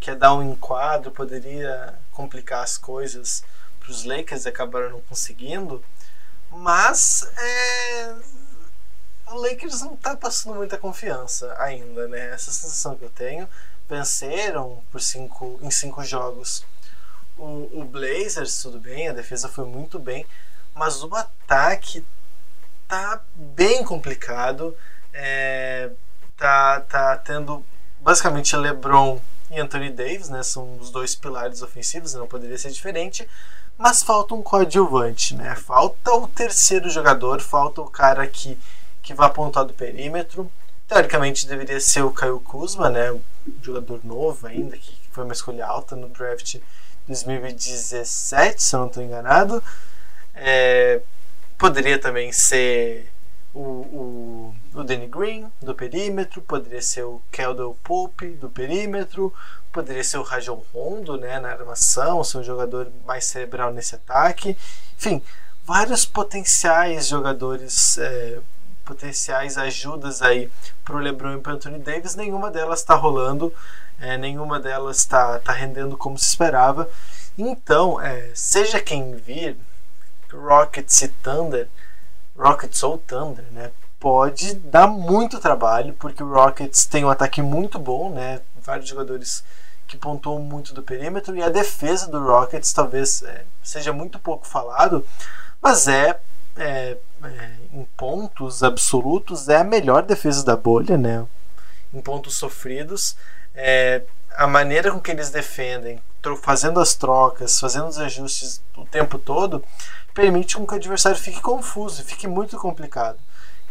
[0.00, 3.44] que dar um enquadro, poderia complicar as coisas
[3.78, 5.82] para os Lakers, acabaram não conseguindo.
[6.50, 8.14] Mas é,
[9.28, 12.30] o Lakers não está passando muita confiança ainda, né?
[12.30, 13.48] Essa sensação que eu tenho.
[13.88, 16.64] Venceram por cinco, em cinco jogos
[17.38, 20.26] o, o Blazers, tudo bem, a defesa foi muito bem,
[20.74, 22.04] mas o ataque
[22.88, 24.76] tá bem complicado.
[25.18, 25.90] É,
[26.36, 27.64] tá, tá tendo
[28.00, 29.18] basicamente LeBron
[29.50, 30.42] e Anthony Davis, né?
[30.42, 33.26] São os dois pilares ofensivos, não poderia ser diferente.
[33.78, 35.54] Mas falta um coadjuvante, né?
[35.54, 38.58] Falta o terceiro jogador, falta o cara que,
[39.02, 40.50] que vai apontar do perímetro.
[40.88, 43.12] Teoricamente deveria ser o Caio Kuzma, né?
[43.12, 43.20] Um
[43.62, 46.56] jogador novo ainda, que foi uma escolha alta no draft
[47.06, 49.62] 2017, se eu não estou enganado.
[50.34, 51.00] É,
[51.58, 53.10] poderia também ser
[53.54, 59.32] o, o, o Danny Green do perímetro, poderia ser o Keldon Pope do perímetro,
[59.72, 64.56] poderia ser o Rajon Rondo né, na armação, ser um jogador mais cerebral nesse ataque.
[64.98, 65.22] Enfim,
[65.64, 68.40] vários potenciais jogadores, é,
[68.84, 70.50] potenciais ajudas aí
[70.84, 73.52] para o LeBron e para Anthony Davis, nenhuma delas está rolando
[74.00, 76.88] é, nenhuma delas está tá rendendo como se esperava.
[77.36, 79.56] Então, é, seja quem vir,
[80.32, 81.68] Rockets e Thunder,
[82.36, 87.78] Rockets ou Thunder, né, pode dar muito trabalho, porque o Rockets tem um ataque muito
[87.78, 89.44] bom, né, vários jogadores
[89.86, 94.46] que pontuam muito do perímetro, e a defesa do Rockets talvez é, seja muito pouco
[94.46, 95.06] falado,
[95.62, 96.18] mas é,
[96.56, 101.24] é, é, em pontos absolutos é a melhor defesa da bolha, né,
[101.92, 103.16] em pontos sofridos
[103.56, 104.02] é,
[104.36, 105.98] a maneira com que eles defendem,
[106.42, 109.64] fazendo as trocas, fazendo os ajustes o tempo todo,
[110.12, 113.18] permite com que o adversário fique confuso, fique muito complicado.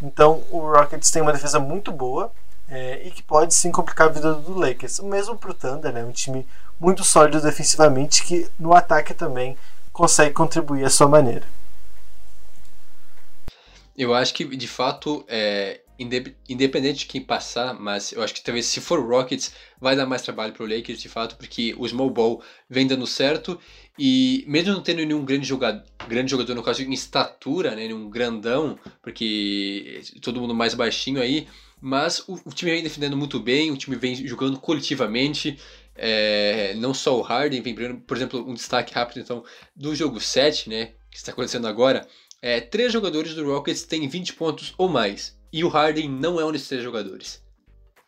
[0.01, 2.31] Então o Rockets tem uma defesa muito boa
[2.67, 4.99] é, e que pode sim complicar a vida do Lakers.
[4.99, 6.03] O mesmo para o Thunder, né?
[6.03, 6.45] um time
[6.79, 9.57] muito sólido defensivamente que no ataque também
[9.93, 11.43] consegue contribuir à sua maneira.
[13.97, 18.65] Eu acho que de fato é, independente de quem passar, mas eu acho que talvez
[18.65, 22.09] se for Rockets vai dar mais trabalho para o Lakers de fato, porque o small
[22.09, 23.59] ball vem dando certo
[23.97, 28.09] e mesmo não tendo nenhum grande jogador, grande jogador no caso em estatura, né, nenhum
[28.09, 31.47] grandão, porque todo mundo mais baixinho aí,
[31.79, 35.57] mas o, o time vem defendendo muito bem, o time vem jogando coletivamente,
[35.95, 39.43] é, não só o Harden vem por exemplo, um destaque rápido então
[39.75, 42.05] do jogo 7, né, que está acontecendo agora,
[42.41, 45.35] é, três jogadores do Rockets têm 20 pontos ou mais.
[45.51, 47.41] E o Harden não é um desses três jogadores.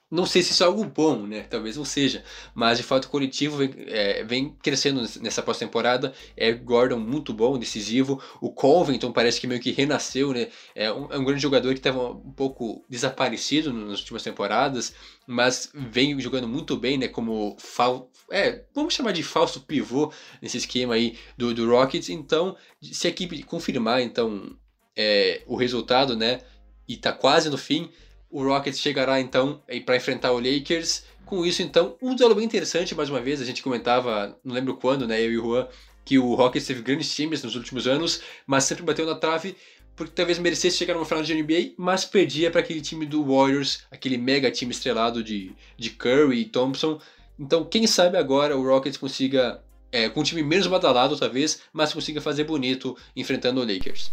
[0.10, 1.42] Não sei se isso é algo bom, né?
[1.42, 2.24] Talvez não seja.
[2.56, 6.14] Mas de fato o coletivo vem, é, vem crescendo nessa pós-temporada.
[6.36, 8.22] É Gordon muito bom, decisivo.
[8.40, 10.48] O Covington parece que meio que renasceu, né?
[10.74, 14.96] É um, é um grande jogador que estava um pouco desaparecido nas últimas temporadas.
[15.28, 17.10] Mas vem jogando muito bem, né?
[17.10, 18.10] Como fal...
[18.32, 22.08] é, vamos chamar de falso pivô nesse esquema aí do, do Rockets.
[22.08, 24.58] Então, se a equipe confirmar então
[24.96, 26.40] é, o resultado, né?
[26.88, 27.92] E tá quase no fim
[28.30, 31.04] o Rockets chegará então para enfrentar o Lakers.
[31.26, 34.78] Com isso, então, um duelo bem interessante, mais uma vez, a gente comentava, não lembro
[34.78, 35.68] quando, né, eu e o Juan,
[36.06, 39.58] que o Rockets teve grandes times nos últimos anos, mas sempre bateu na trave,
[39.94, 43.84] porque talvez merecesse chegar numa final de NBA, mas perdia para aquele time do Warriors,
[43.92, 47.02] aquele mega time estrelado de, de Curry e Thompson.
[47.38, 49.62] Então, quem sabe agora o Rockets consiga,
[49.92, 54.12] é, com um time menos badalado talvez, mas consiga fazer bonito enfrentando o Lakers.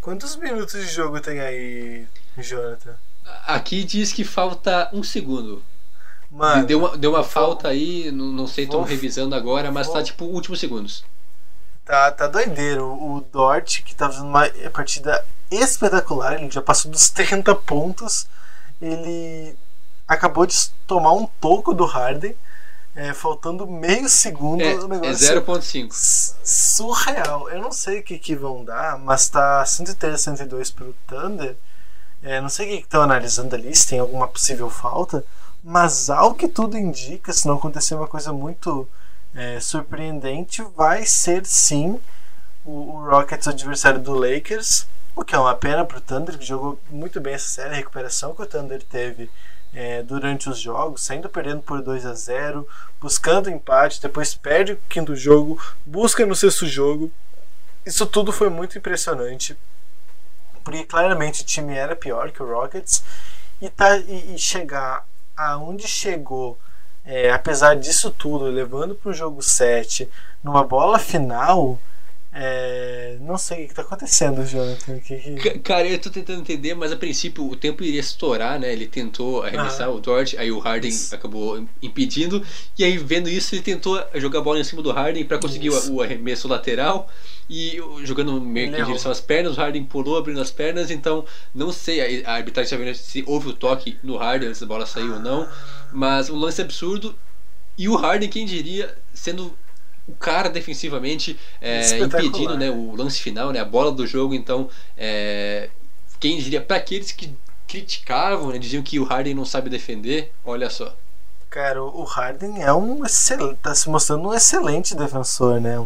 [0.00, 2.06] Quantos minutos de jogo tem aí,
[2.38, 2.96] Jonathan?
[3.46, 5.62] Aqui diz que falta um segundo.
[6.30, 9.96] Mano, deu uma, deu uma falta aí, não, não sei, estão revisando agora, mas vou-
[9.96, 11.04] tá tipo últimos segundos.
[11.84, 12.84] tá, tá doideiro.
[12.86, 18.28] O Dort, que tá fazendo uma partida espetacular, ele já passou dos 30 pontos.
[18.80, 19.56] Ele
[20.06, 20.56] acabou de
[20.86, 22.36] tomar um toco do Harden,
[22.94, 24.62] é, faltando meio segundo.
[24.62, 25.88] É, o é negócio 0.5.
[25.92, 27.48] s- surreal.
[27.50, 31.56] Eu não sei o que, que vão dar, mas tá 103 102 pro Thunder.
[32.22, 35.24] É, não sei o que estão analisando ali, se tem alguma possível falta.
[35.62, 38.88] Mas ao que tudo indica, se não acontecer uma coisa muito
[39.34, 42.00] é, surpreendente, vai ser sim
[42.64, 44.86] o, o Rockets adversário do Lakers.
[45.14, 48.34] O que é uma pena pro Thunder, que jogou muito bem essa série, a recuperação
[48.34, 49.30] que o Thunder teve
[49.74, 52.66] é, durante os jogos, saindo perdendo por 2 a 0
[53.00, 57.10] buscando empate, depois perde o quinto jogo, busca no sexto jogo.
[57.84, 59.56] Isso tudo foi muito impressionante,
[60.62, 63.02] porque claramente o time era pior que o Rockets.
[63.60, 65.04] E, tá, e, e chegar
[65.36, 66.58] aonde chegou,
[67.04, 70.08] é, apesar disso tudo, levando para o jogo 7,
[70.42, 71.78] numa bola final
[72.32, 75.00] é, não sei o que está acontecendo, Jonathan.
[75.00, 75.58] Que, que...
[75.58, 78.72] Cara, eu estou tentando entender, mas a princípio o tempo iria estourar, né?
[78.72, 81.12] Ele tentou arremessar ah, o Dort, aí o Harden isso.
[81.12, 82.44] acabou impedindo,
[82.78, 85.70] e aí vendo isso ele tentou jogar a bola em cima do Harden para conseguir
[85.70, 87.08] o, o, arremesso lateral
[87.48, 91.24] e jogando meio que em direção às pernas, o Harden pulou abrindo as pernas, então
[91.52, 94.68] não sei, a, a arbitragem está vendo se houve o toque no Harden antes da
[94.68, 95.14] bola sair ah.
[95.14, 95.48] ou não,
[95.92, 97.12] mas um lance absurdo
[97.80, 99.56] e o Harden, quem diria, sendo
[100.10, 104.34] o cara defensivamente é, impedindo né, o lance final, né, a bola do jogo.
[104.34, 105.70] Então, é,
[106.18, 107.34] quem diria, para aqueles que
[107.66, 110.94] criticavam, né, diziam que o Harden não sabe defender, olha só.
[111.48, 115.84] Cara, o Harden é um excelente, tá se mostrando um excelente defensor, né?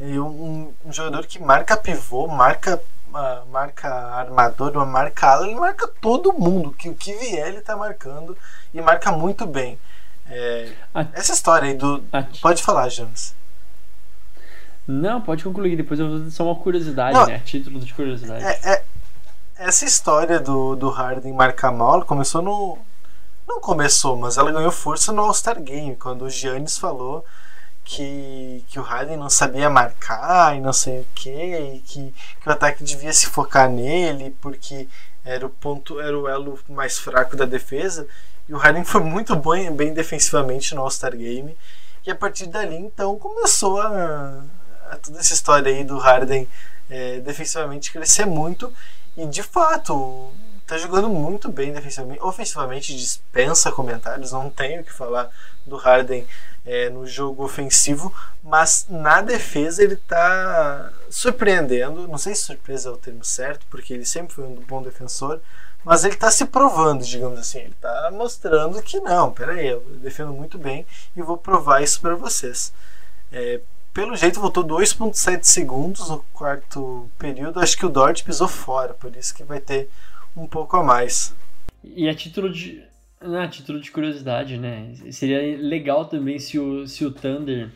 [0.00, 5.88] E um, um jogador que marca pivô, marca uh, marca armador, marca ala, ele marca
[6.00, 6.72] todo mundo.
[6.72, 8.36] Que o que vier ele tá marcando
[8.72, 9.78] e marca muito bem.
[10.30, 10.72] É,
[11.14, 12.02] essa história aí do.
[12.42, 13.34] Pode falar, James.
[14.88, 17.42] Não, pode concluir, depois eu vou só uma curiosidade, Não, né?
[17.44, 18.42] Título de curiosidade.
[18.42, 18.84] É, é,
[19.58, 22.78] essa história do, do Harden marcar mal começou no.
[23.46, 27.22] Não começou, mas ela ganhou força no All-Star Game, quando o Giannis falou
[27.84, 32.48] que, que o Harden não sabia marcar e não sei o que, e que, que
[32.48, 34.88] o ataque devia se focar nele, porque
[35.22, 38.06] era o ponto, era o elo mais fraco da defesa.
[38.48, 41.54] E o Harden foi muito bom, bem defensivamente no All-Star Game.
[42.06, 44.44] E a partir dali, então, começou a,
[44.96, 46.48] toda essa história aí do Harden
[46.90, 48.72] é, defensivamente crescer muito
[49.16, 50.32] e de fato
[50.68, 52.22] tá jogando muito bem defensivamente.
[52.22, 55.30] Ofensivamente dispensa comentários, não tenho que falar
[55.66, 56.26] do Harden
[56.64, 62.06] é, no jogo ofensivo, mas na defesa ele tá surpreendendo.
[62.06, 65.40] Não sei se surpresa é o termo certo, porque ele sempre foi um bom defensor,
[65.82, 67.60] mas ele está se provando, digamos assim.
[67.60, 70.86] Ele está mostrando que não, peraí, eu defendo muito bem
[71.16, 72.74] e vou provar isso para vocês.
[73.32, 73.60] É,
[73.98, 77.58] pelo jeito voltou 2.7 segundos no quarto período.
[77.58, 79.88] Acho que o Dort pisou fora, por isso que vai ter
[80.36, 81.34] um pouco a mais.
[81.82, 82.80] E a título de,
[83.20, 84.92] a título de curiosidade, né?
[85.10, 87.72] Seria legal também se o, se o Thunder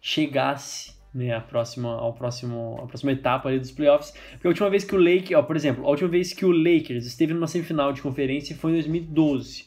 [0.00, 4.14] chegasse né, a próxima, ao próximo, a próxima etapa ali dos playoffs.
[4.30, 6.52] Porque a última vez que o Lakers, ó, por exemplo, a última vez que o
[6.52, 9.66] Lakers esteve numa semifinal de conferência foi em 2012.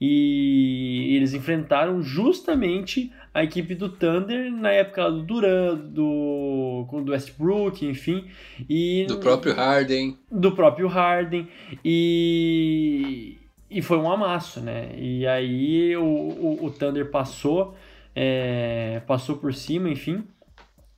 [0.00, 7.84] E eles enfrentaram justamente a equipe do Thunder na época do Duran, do, do Westbrook,
[7.84, 8.30] enfim.
[8.70, 10.16] E, do próprio Harden.
[10.30, 11.48] Do próprio Harden.
[11.84, 13.36] E,
[13.68, 14.90] e foi um amasso, né?
[14.96, 17.74] E aí o, o, o Thunder passou,
[18.14, 20.22] é, passou por cima, enfim.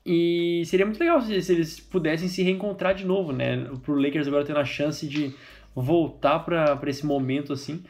[0.05, 3.67] E seria muito legal se, se, eles pudessem se reencontrar de novo, né?
[3.83, 5.35] Pro Lakers agora tendo a chance de
[5.75, 7.83] voltar para esse momento assim.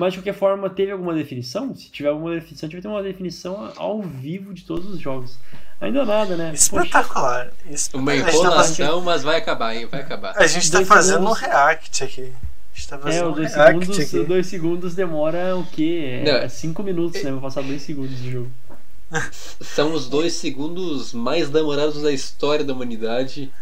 [0.00, 1.74] Mas de qualquer forma, teve alguma definição?
[1.74, 4.98] Se tiver alguma definição, a gente vai ter uma definição ao vivo de todos os
[4.98, 5.36] jogos.
[5.78, 6.52] Ainda nada, né?
[6.54, 7.52] Espetacular.
[7.92, 9.86] Uma enrolação, tá mas vai acabar, hein?
[9.90, 10.32] Vai acabar.
[10.38, 11.38] A gente tá fazendo segundos...
[11.38, 12.32] um react aqui.
[12.88, 14.24] Tá é, os dois segundos, aqui.
[14.24, 16.22] dois segundos demora o quê?
[16.24, 17.30] É, cinco minutos, né?
[17.30, 18.50] Vou passar dois segundos de jogo.
[19.60, 23.52] São os dois segundos mais demorados da história da humanidade.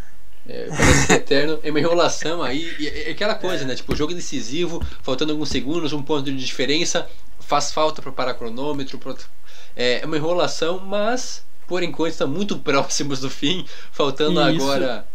[0.48, 1.58] É, parece eterno.
[1.62, 2.74] É uma enrolação aí.
[3.06, 3.74] É aquela coisa, né?
[3.74, 8.98] Tipo, jogo decisivo, faltando alguns segundos, um ponto de diferença, faz falta para parar cronômetro.
[8.98, 9.14] Pra...
[9.76, 15.06] É uma enrolação, mas por enquanto estão muito próximos do fim, faltando isso, agora.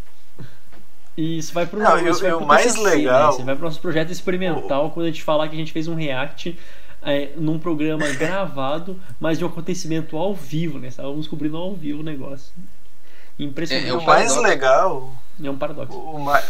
[1.18, 3.32] E isso vai para o mais PCC, legal.
[3.32, 3.38] Né?
[3.38, 5.88] Você vai para o nosso projeto experimental, quando a gente falar que a gente fez
[5.88, 6.58] um react
[7.02, 10.88] é, num programa gravado, mas de um acontecimento ao vivo, né?
[10.88, 12.54] Estávamos cobrindo ao vivo o negócio.
[13.38, 13.88] Impressionante.
[13.88, 15.12] É, é o mais legal.
[15.42, 15.98] É um paradoxo.
[15.98, 16.46] O, mais,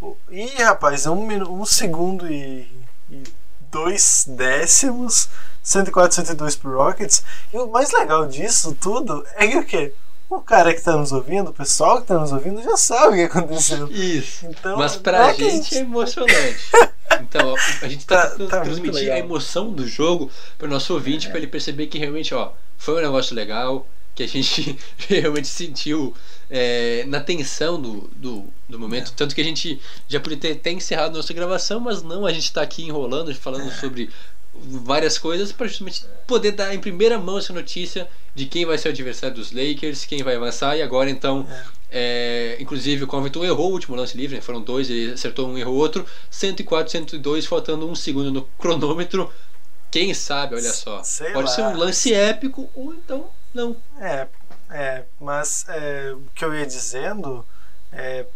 [0.00, 2.68] o, ih, rapaz, um, um segundo e,
[3.10, 3.22] e
[3.70, 5.28] dois décimos,
[5.62, 7.24] 104, 102 pro Rockets.
[7.52, 9.92] E o mais legal disso tudo é que o quê?
[10.30, 13.28] O cara que está nos ouvindo, o pessoal que está nos ouvindo já sabe o
[13.28, 13.88] que aconteceu.
[13.90, 14.46] Isso.
[14.46, 16.70] Então, Mas pra é gente, gente é emocionante.
[17.20, 21.26] Então, a gente está tá, tá transmitir a emoção do jogo para o nosso ouvinte,
[21.26, 21.30] é.
[21.30, 26.14] para ele perceber que realmente, ó, foi um negócio legal, que a gente realmente sentiu
[26.48, 29.10] é, na tensão do, do, do momento.
[29.10, 29.14] É.
[29.16, 32.44] Tanto que a gente já podia ter até encerrado nossa gravação, mas não, a gente
[32.44, 33.74] está aqui enrolando, falando é.
[33.74, 34.10] sobre
[34.56, 38.88] várias coisas para justamente poder dar em primeira mão essa notícia de quem vai ser
[38.88, 40.76] o adversário dos Lakers, quem vai avançar.
[40.76, 41.46] E agora então,
[41.90, 44.40] é, inclusive o Covington errou o último lance livre, né?
[44.40, 46.06] foram dois, ele acertou um, errou outro.
[46.30, 49.30] 104, 102, faltando um segundo no cronômetro.
[49.90, 51.02] Quem sabe, olha só.
[51.02, 51.54] Sei Pode lá.
[51.54, 53.76] ser um lance épico ou então não.
[54.00, 54.26] É,
[54.70, 57.46] é, mas é, o que eu ia dizendo
[57.92, 58.26] é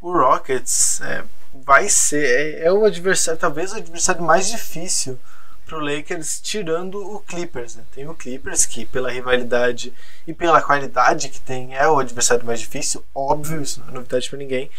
[0.00, 1.24] o Rockets é,
[1.64, 5.18] vai ser é, é o adversário, talvez o adversário mais difícil
[5.66, 7.76] pro Lakers, tirando o Clippers.
[7.76, 7.84] Né?
[7.94, 9.92] Tem o Clippers que pela rivalidade
[10.26, 14.28] e pela qualidade que tem é o adversário mais difícil, óbvio, isso não é novidade
[14.28, 14.70] para ninguém.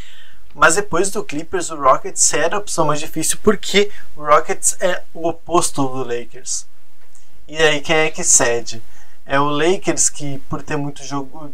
[0.53, 5.01] Mas depois do Clippers, o Rockets era a opção mais difícil porque o Rockets é
[5.13, 6.67] o oposto do Lakers.
[7.47, 8.81] E aí quem é que cede?
[9.25, 11.53] É o Lakers que, por ter muito jogo,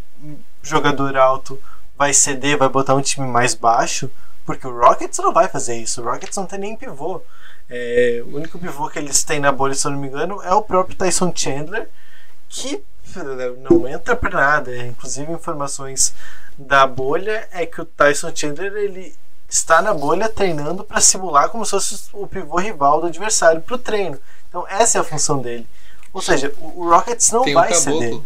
[0.62, 1.62] jogador alto,
[1.98, 4.10] vai ceder, vai botar um time mais baixo,
[4.46, 6.02] porque o Rockets não vai fazer isso.
[6.02, 7.22] O Rockets não tem nem pivô.
[7.70, 10.54] É, o único pivô que eles têm na bolha, se eu não me engano, é
[10.54, 11.88] o próprio Tyson Chandler,
[12.48, 12.84] que
[13.70, 14.76] não entra pra nada.
[14.78, 16.14] Inclusive, informações
[16.58, 19.16] da bolha é que o Tyson Chandler ele
[19.48, 23.78] está na bolha treinando para simular como se fosse o pivô rival do adversário pro
[23.78, 24.20] treino.
[24.48, 25.68] Então, essa é a função dele.
[26.14, 28.00] Ou seja, o Rockets não Tem um vai ceder.
[28.10, 28.26] caboclo.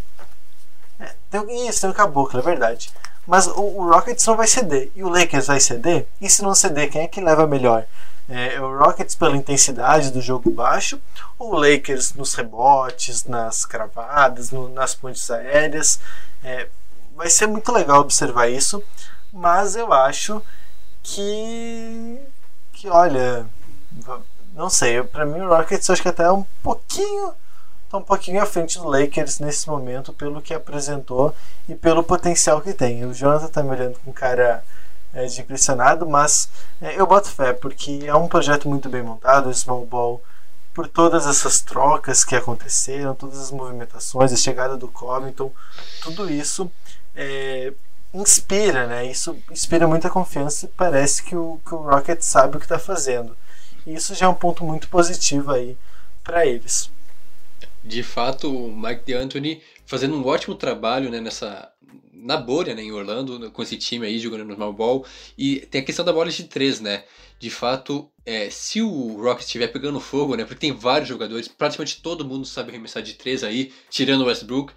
[1.00, 2.92] É, tem, isso, tem o caboclo, é verdade.
[3.28, 4.92] Mas o, o Rockets não vai ceder.
[4.96, 6.08] E o Lakers vai ceder?
[6.22, 7.86] E se não ceder, quem é que leva melhor?
[8.30, 11.00] É, é o Rockets pela intensidade do jogo baixo,
[11.38, 16.00] ou o Lakers nos rebotes, nas cravadas, no- nas pontes aéreas?
[16.44, 16.68] É,
[17.16, 18.82] vai ser muito legal observar isso,
[19.32, 20.42] mas eu acho
[21.02, 22.20] que.
[22.74, 23.46] que olha.
[24.54, 27.34] Não sei, pra mim o Rockets acho que até é um pouquinho
[27.94, 31.36] tá um pouquinho à frente do Lakers nesse momento pelo que apresentou
[31.70, 33.06] e pelo potencial que tem.
[33.06, 34.64] O Jonathan tá me olhando com cara
[35.14, 36.50] é, de impressionado, mas
[36.82, 40.24] é, eu boto fé porque é um projeto muito bem montado, o Small Ball,
[40.74, 45.52] por todas essas trocas que aconteceram, todas as movimentações, a chegada do Covington,
[46.02, 46.72] tudo isso
[47.16, 47.74] é,
[48.12, 49.06] inspira, né?
[49.06, 52.80] Isso inspira muita confiança e parece que o, que o Rocket sabe o que está
[52.80, 53.38] fazendo.
[53.86, 55.78] E isso já é um ponto muito positivo aí
[56.24, 56.90] para eles.
[57.84, 61.72] De fato, o Mike D'Antoni fazendo um ótimo trabalho né, nessa
[62.24, 65.06] na bolha né, em Orlando, com esse time aí jogando no small ball.
[65.38, 67.04] E tem a questão da bola de três, né?
[67.38, 70.46] De fato, é, se o Rockets estiver pegando fogo, né?
[70.46, 74.74] Porque tem vários jogadores, praticamente todo mundo sabe arremessar de três aí, tirando o Westbrook.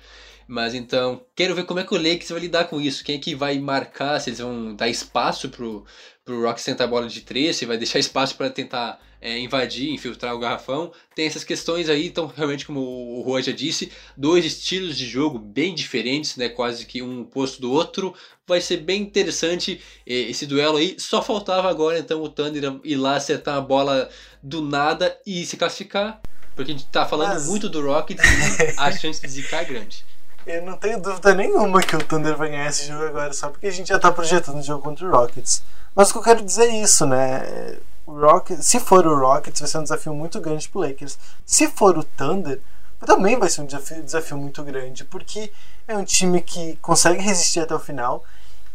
[0.49, 3.05] Mas então, quero ver como é que o Lakers vai lidar com isso.
[3.05, 5.85] Quem é que vai marcar, se eles vão dar espaço pro,
[6.25, 9.91] pro Rockets tentar a bola de três, se vai deixar espaço para tentar é, invadir,
[9.91, 10.93] infiltrar o garrafão.
[11.15, 15.39] Tem essas questões aí, então realmente como o Rua já disse, dois estilos de jogo
[15.39, 18.15] bem diferentes, né, quase que um oposto do outro.
[18.47, 20.97] Vai ser bem interessante eh, esse duelo aí.
[20.99, 24.09] Só faltava agora então o Thunder ir lá acertar a bola
[24.43, 26.21] do nada e se classificar,
[26.55, 29.65] porque a gente tá falando Mas- muito do Rockets e a chance de zicar é
[29.65, 30.05] grande.
[30.47, 33.67] Eu não tenho dúvida nenhuma que o Thunder vai ganhar esse jogo agora, só porque
[33.67, 35.61] a gente já tá projetando o jogo contra o Rockets.
[35.93, 37.77] Mas o que eu quero dizer é isso, né?
[38.07, 41.19] O Rockets, se for o Rockets, vai ser um desafio muito grande pro Lakers.
[41.45, 42.61] Se for o Thunder,
[43.05, 45.53] também vai ser um desafio, desafio muito grande, porque
[45.89, 48.25] é um time que consegue resistir até o final.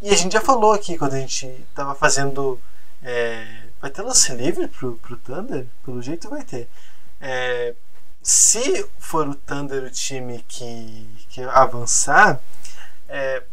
[0.02, 2.60] E a gente já falou aqui quando a gente tava fazendo.
[3.02, 3.46] é,
[3.82, 5.66] vai ter lance livre pro, pro Thunder?
[5.86, 6.68] Pelo jeito vai ter.
[7.20, 7.74] É,
[8.22, 12.40] se for o Thunder o time que, que avançar,
[13.08, 13.44] é,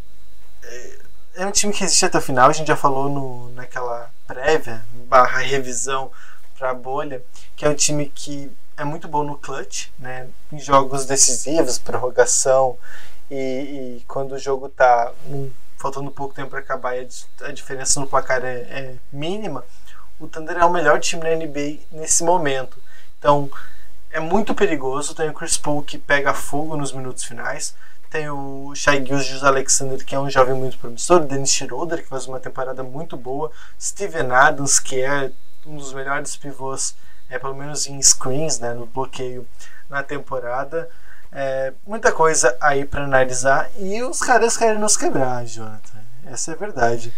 [0.63, 0.99] é,
[1.37, 2.51] é um time que existe até o final.
[2.51, 6.11] A gente já falou no, naquela prévia, barra revisão
[6.59, 7.23] para a bolha,
[7.57, 12.79] que é um time que é muito bom no clutch, né, em jogos decisivos, prorrogação,
[13.31, 13.37] e,
[13.99, 15.13] e quando o jogo está
[15.77, 17.09] faltando pouco tempo para acabar e
[17.41, 19.65] a, a diferença no placar é, é mínima,
[20.19, 22.83] o Thunder é o melhor time na NBA nesse momento.
[23.19, 23.51] Então,
[24.11, 25.15] é muito perigoso.
[25.15, 27.75] Tem o Chris Paul que pega fogo nos minutos finais.
[28.11, 31.21] Tem o Shai Gilgeous Alexander, que é um jovem muito promissor.
[31.21, 33.51] Dennis Schroeder, que faz uma temporada muito boa.
[33.79, 35.31] Steven Adams, que é
[35.67, 36.95] um dos melhores pivôs,
[37.29, 39.47] é, pelo menos em screens, né, no bloqueio
[39.91, 40.89] na temporada.
[41.31, 43.71] É, muita coisa aí para analisar.
[43.79, 45.99] E os caras querem nos quebrar, Jonathan.
[46.25, 47.13] Essa é a verdade.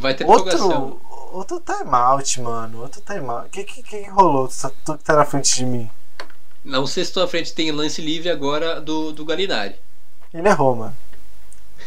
[0.00, 0.24] Vai ter.
[0.24, 1.00] Outro,
[1.32, 2.80] outro timeout, mano.
[2.82, 3.46] Outro timeout.
[3.46, 4.48] O que, que, que rolou?
[4.48, 5.90] Tu, tá- tu que tá na frente de mim.
[6.64, 9.76] Não sei se tua frente tem lance livre agora do, do Galinari.
[10.32, 10.96] Ele errou, mano.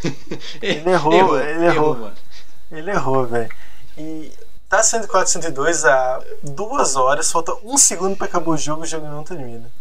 [0.62, 1.96] Ele errou, ele errou.
[1.98, 2.16] mano.
[2.72, 3.50] Ele errou, velho.
[3.98, 4.32] E
[4.70, 7.32] tá 104, 102 há duas horas.
[7.32, 8.84] Falta um segundo pra acabar o jogo.
[8.84, 9.72] O jogo não termina.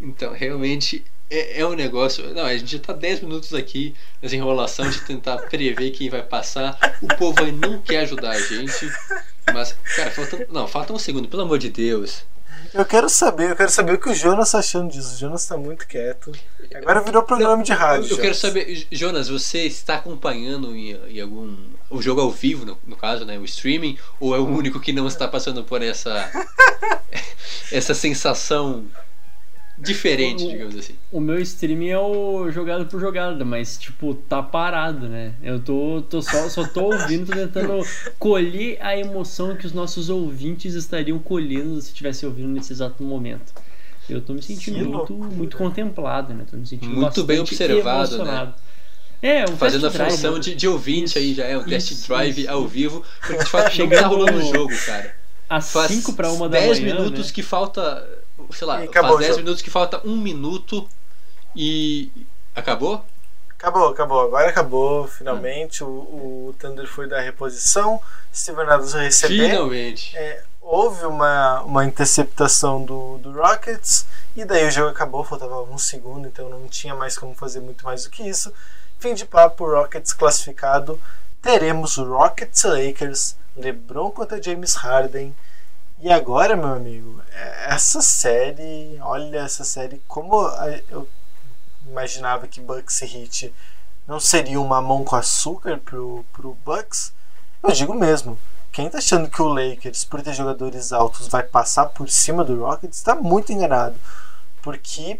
[0.00, 2.32] Então, realmente é, é um negócio.
[2.34, 6.22] Não, a gente já tá 10 minutos aqui nessa enrolação de tentar prever quem vai
[6.22, 6.78] passar.
[7.02, 8.90] O povo aí não quer ajudar a gente.
[9.52, 10.46] Mas, cara, falta.
[10.50, 12.24] Não, falta um segundo, pelo amor de Deus.
[12.72, 15.14] Eu quero saber, eu quero saber o que o Jonas tá achando disso.
[15.14, 16.32] O Jonas tá muito quieto.
[16.74, 18.10] Agora virou programa de rádio.
[18.10, 18.38] Eu quero Jonas.
[18.38, 21.56] saber, Jonas, você está acompanhando em, em algum.
[21.88, 23.38] O jogo ao vivo, no, no caso, né?
[23.38, 26.30] O streaming, ou é o único que não está passando por essa.
[27.70, 28.86] essa sensação
[29.78, 30.94] diferente, O- digamos assim?
[31.12, 35.34] O meu streaming é o jogada por jogada, mas tipo, tá parado, né?
[35.42, 37.82] Eu tô, tô só, só tô ouvindo, tô tentando
[38.18, 43.52] colher a emoção que os nossos ouvintes estariam colhendo se estivesse ouvindo nesse exato momento.
[44.08, 45.30] Eu tô me sentindo muito, loucura.
[45.30, 46.44] muito contemplado, né?
[46.48, 48.22] Tô me sentindo Muito bem observado, né?
[48.22, 48.54] emocionado.
[49.22, 50.40] É, um Fazendo a test drive, função né?
[50.40, 52.50] de, de ouvinte aí, já é um test Isso, drive isso.
[52.50, 55.14] ao vivo, porque de fato não tá Chegando rolando o no- jogo, cara.
[55.48, 56.94] Às Faz 5 pra 1 da 10 manhã.
[56.96, 57.32] minutos né?
[57.34, 58.06] que falta.
[58.52, 59.42] Sei lá, acabou faz o 10 jogo.
[59.42, 60.88] minutos que falta um minuto
[61.54, 62.10] e.
[62.54, 63.04] Acabou?
[63.58, 64.20] Acabou, acabou.
[64.20, 65.82] Agora acabou, finalmente.
[65.82, 68.00] O, o Thunder foi da reposição.
[68.34, 69.50] Steven Adams vai receber.
[69.50, 70.16] Finalmente.
[70.16, 74.06] É, houve uma, uma interceptação do, do Rockets.
[74.36, 77.84] E daí o jogo acabou, faltava um segundo, então não tinha mais como fazer muito
[77.84, 78.52] mais do que isso.
[78.98, 81.00] Fim de papo, Rockets classificado.
[81.40, 85.34] Teremos Rockets Lakers, LeBron contra James Harden.
[85.98, 90.46] E agora, meu amigo, é- essa série, olha essa série, como
[90.90, 91.08] eu
[91.86, 93.54] imaginava que Bucks e Heat
[94.06, 97.12] não seria uma mão com açúcar pro, pro Bucks,
[97.62, 98.38] eu digo mesmo.
[98.70, 102.62] Quem tá achando que o Lakers, por ter jogadores altos, vai passar por cima do
[102.62, 103.96] Rockets, tá muito enganado.
[104.60, 105.18] Porque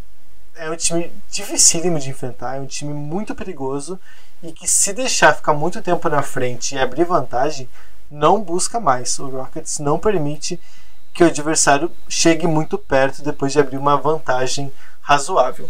[0.54, 3.98] é um time dificílimo de enfrentar, é um time muito perigoso
[4.42, 7.66] e que se deixar ficar muito tempo na frente e abrir vantagem,
[8.10, 9.18] não busca mais.
[9.18, 10.58] O Rockets não permite
[11.12, 15.68] que o adversário chegue muito perto depois de abrir uma vantagem razoável.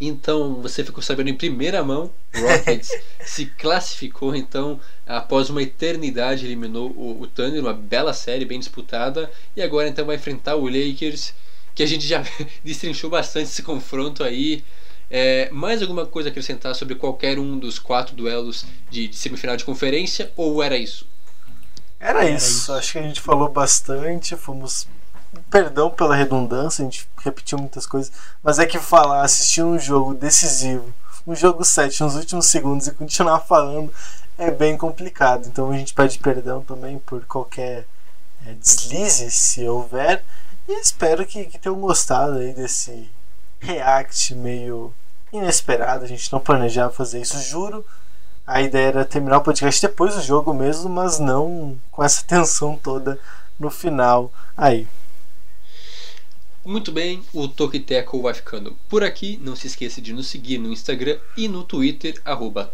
[0.00, 2.90] Então você ficou sabendo em primeira mão, Rockets
[3.20, 9.30] se classificou então após uma eternidade eliminou o, o Thunder, uma bela série bem disputada
[9.54, 11.34] e agora então vai enfrentar o Lakers,
[11.74, 12.24] que a gente já
[12.64, 14.64] destrinchou bastante esse confronto aí.
[15.10, 19.56] É, mais alguma coisa a acrescentar sobre qualquer um dos quatro duelos de, de semifinal
[19.56, 21.06] de conferência ou era isso?
[21.98, 22.50] Era, Era isso.
[22.50, 22.72] isso.
[22.72, 24.86] Acho que a gente falou bastante, fomos.
[25.48, 28.10] Perdão pela redundância, a gente repetiu muitas coisas,
[28.42, 30.92] mas é que falar, assistir um jogo decisivo,
[31.24, 33.92] um jogo 7 nos últimos segundos e continuar falando
[34.36, 35.46] é bem complicado.
[35.46, 37.86] Então a gente pede perdão também por qualquer
[38.44, 40.24] é, deslize, se houver,
[40.66, 43.08] e espero que, que tenham gostado aí desse
[43.60, 44.92] react meio
[45.32, 46.04] inesperado.
[46.04, 47.84] A gente não planejava fazer isso, juro.
[48.46, 52.76] A ideia era terminar o podcast depois do jogo mesmo, mas não com essa tensão
[52.76, 53.18] toda
[53.58, 54.88] no final aí.
[56.64, 59.38] Muito bem, o Tokiteco vai ficando por aqui.
[59.42, 62.70] Não se esqueça de nos seguir no Instagram e no Twitter, arroba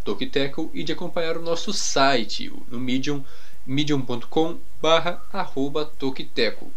[0.74, 3.22] e de acompanhar o nosso site no Medium,
[3.64, 5.93] medium.com barra arroba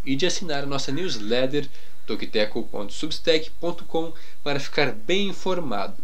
[0.05, 1.67] e de assinar a nossa newsletter
[2.09, 5.95] tokiteco.substack.com para ficar bem informado.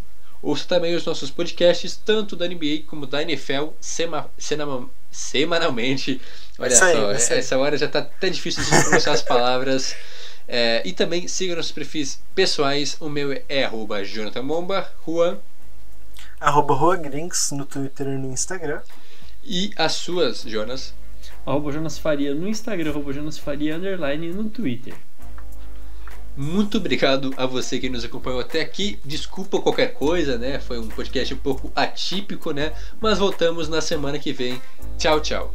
[0.41, 6.22] Ouça também os nossos podcasts, tanto da NBA como da NFL, sema, sema- semanalmente.
[6.60, 9.95] Olha só, essa hora já está até difícil de pronunciar as palavras.
[10.47, 12.95] É, e também siga nossos perfis pessoais.
[12.99, 15.39] O meu é arroba Jonathan Bomba, Juan.
[16.39, 18.82] Arroba Rua Grinks no Twitter e no Instagram.
[19.43, 20.93] E as suas, Jonas.
[21.43, 24.93] Arroba Jonas Faria no Instagram, arroba Jonas Faria underline no Twitter.
[26.36, 29.00] Muito obrigado a você que nos acompanhou até aqui.
[29.06, 30.60] Desculpa qualquer coisa, né?
[30.60, 32.74] Foi um podcast um pouco atípico, né?
[33.00, 34.62] Mas voltamos na semana que vem.
[34.98, 35.54] Tchau, tchau.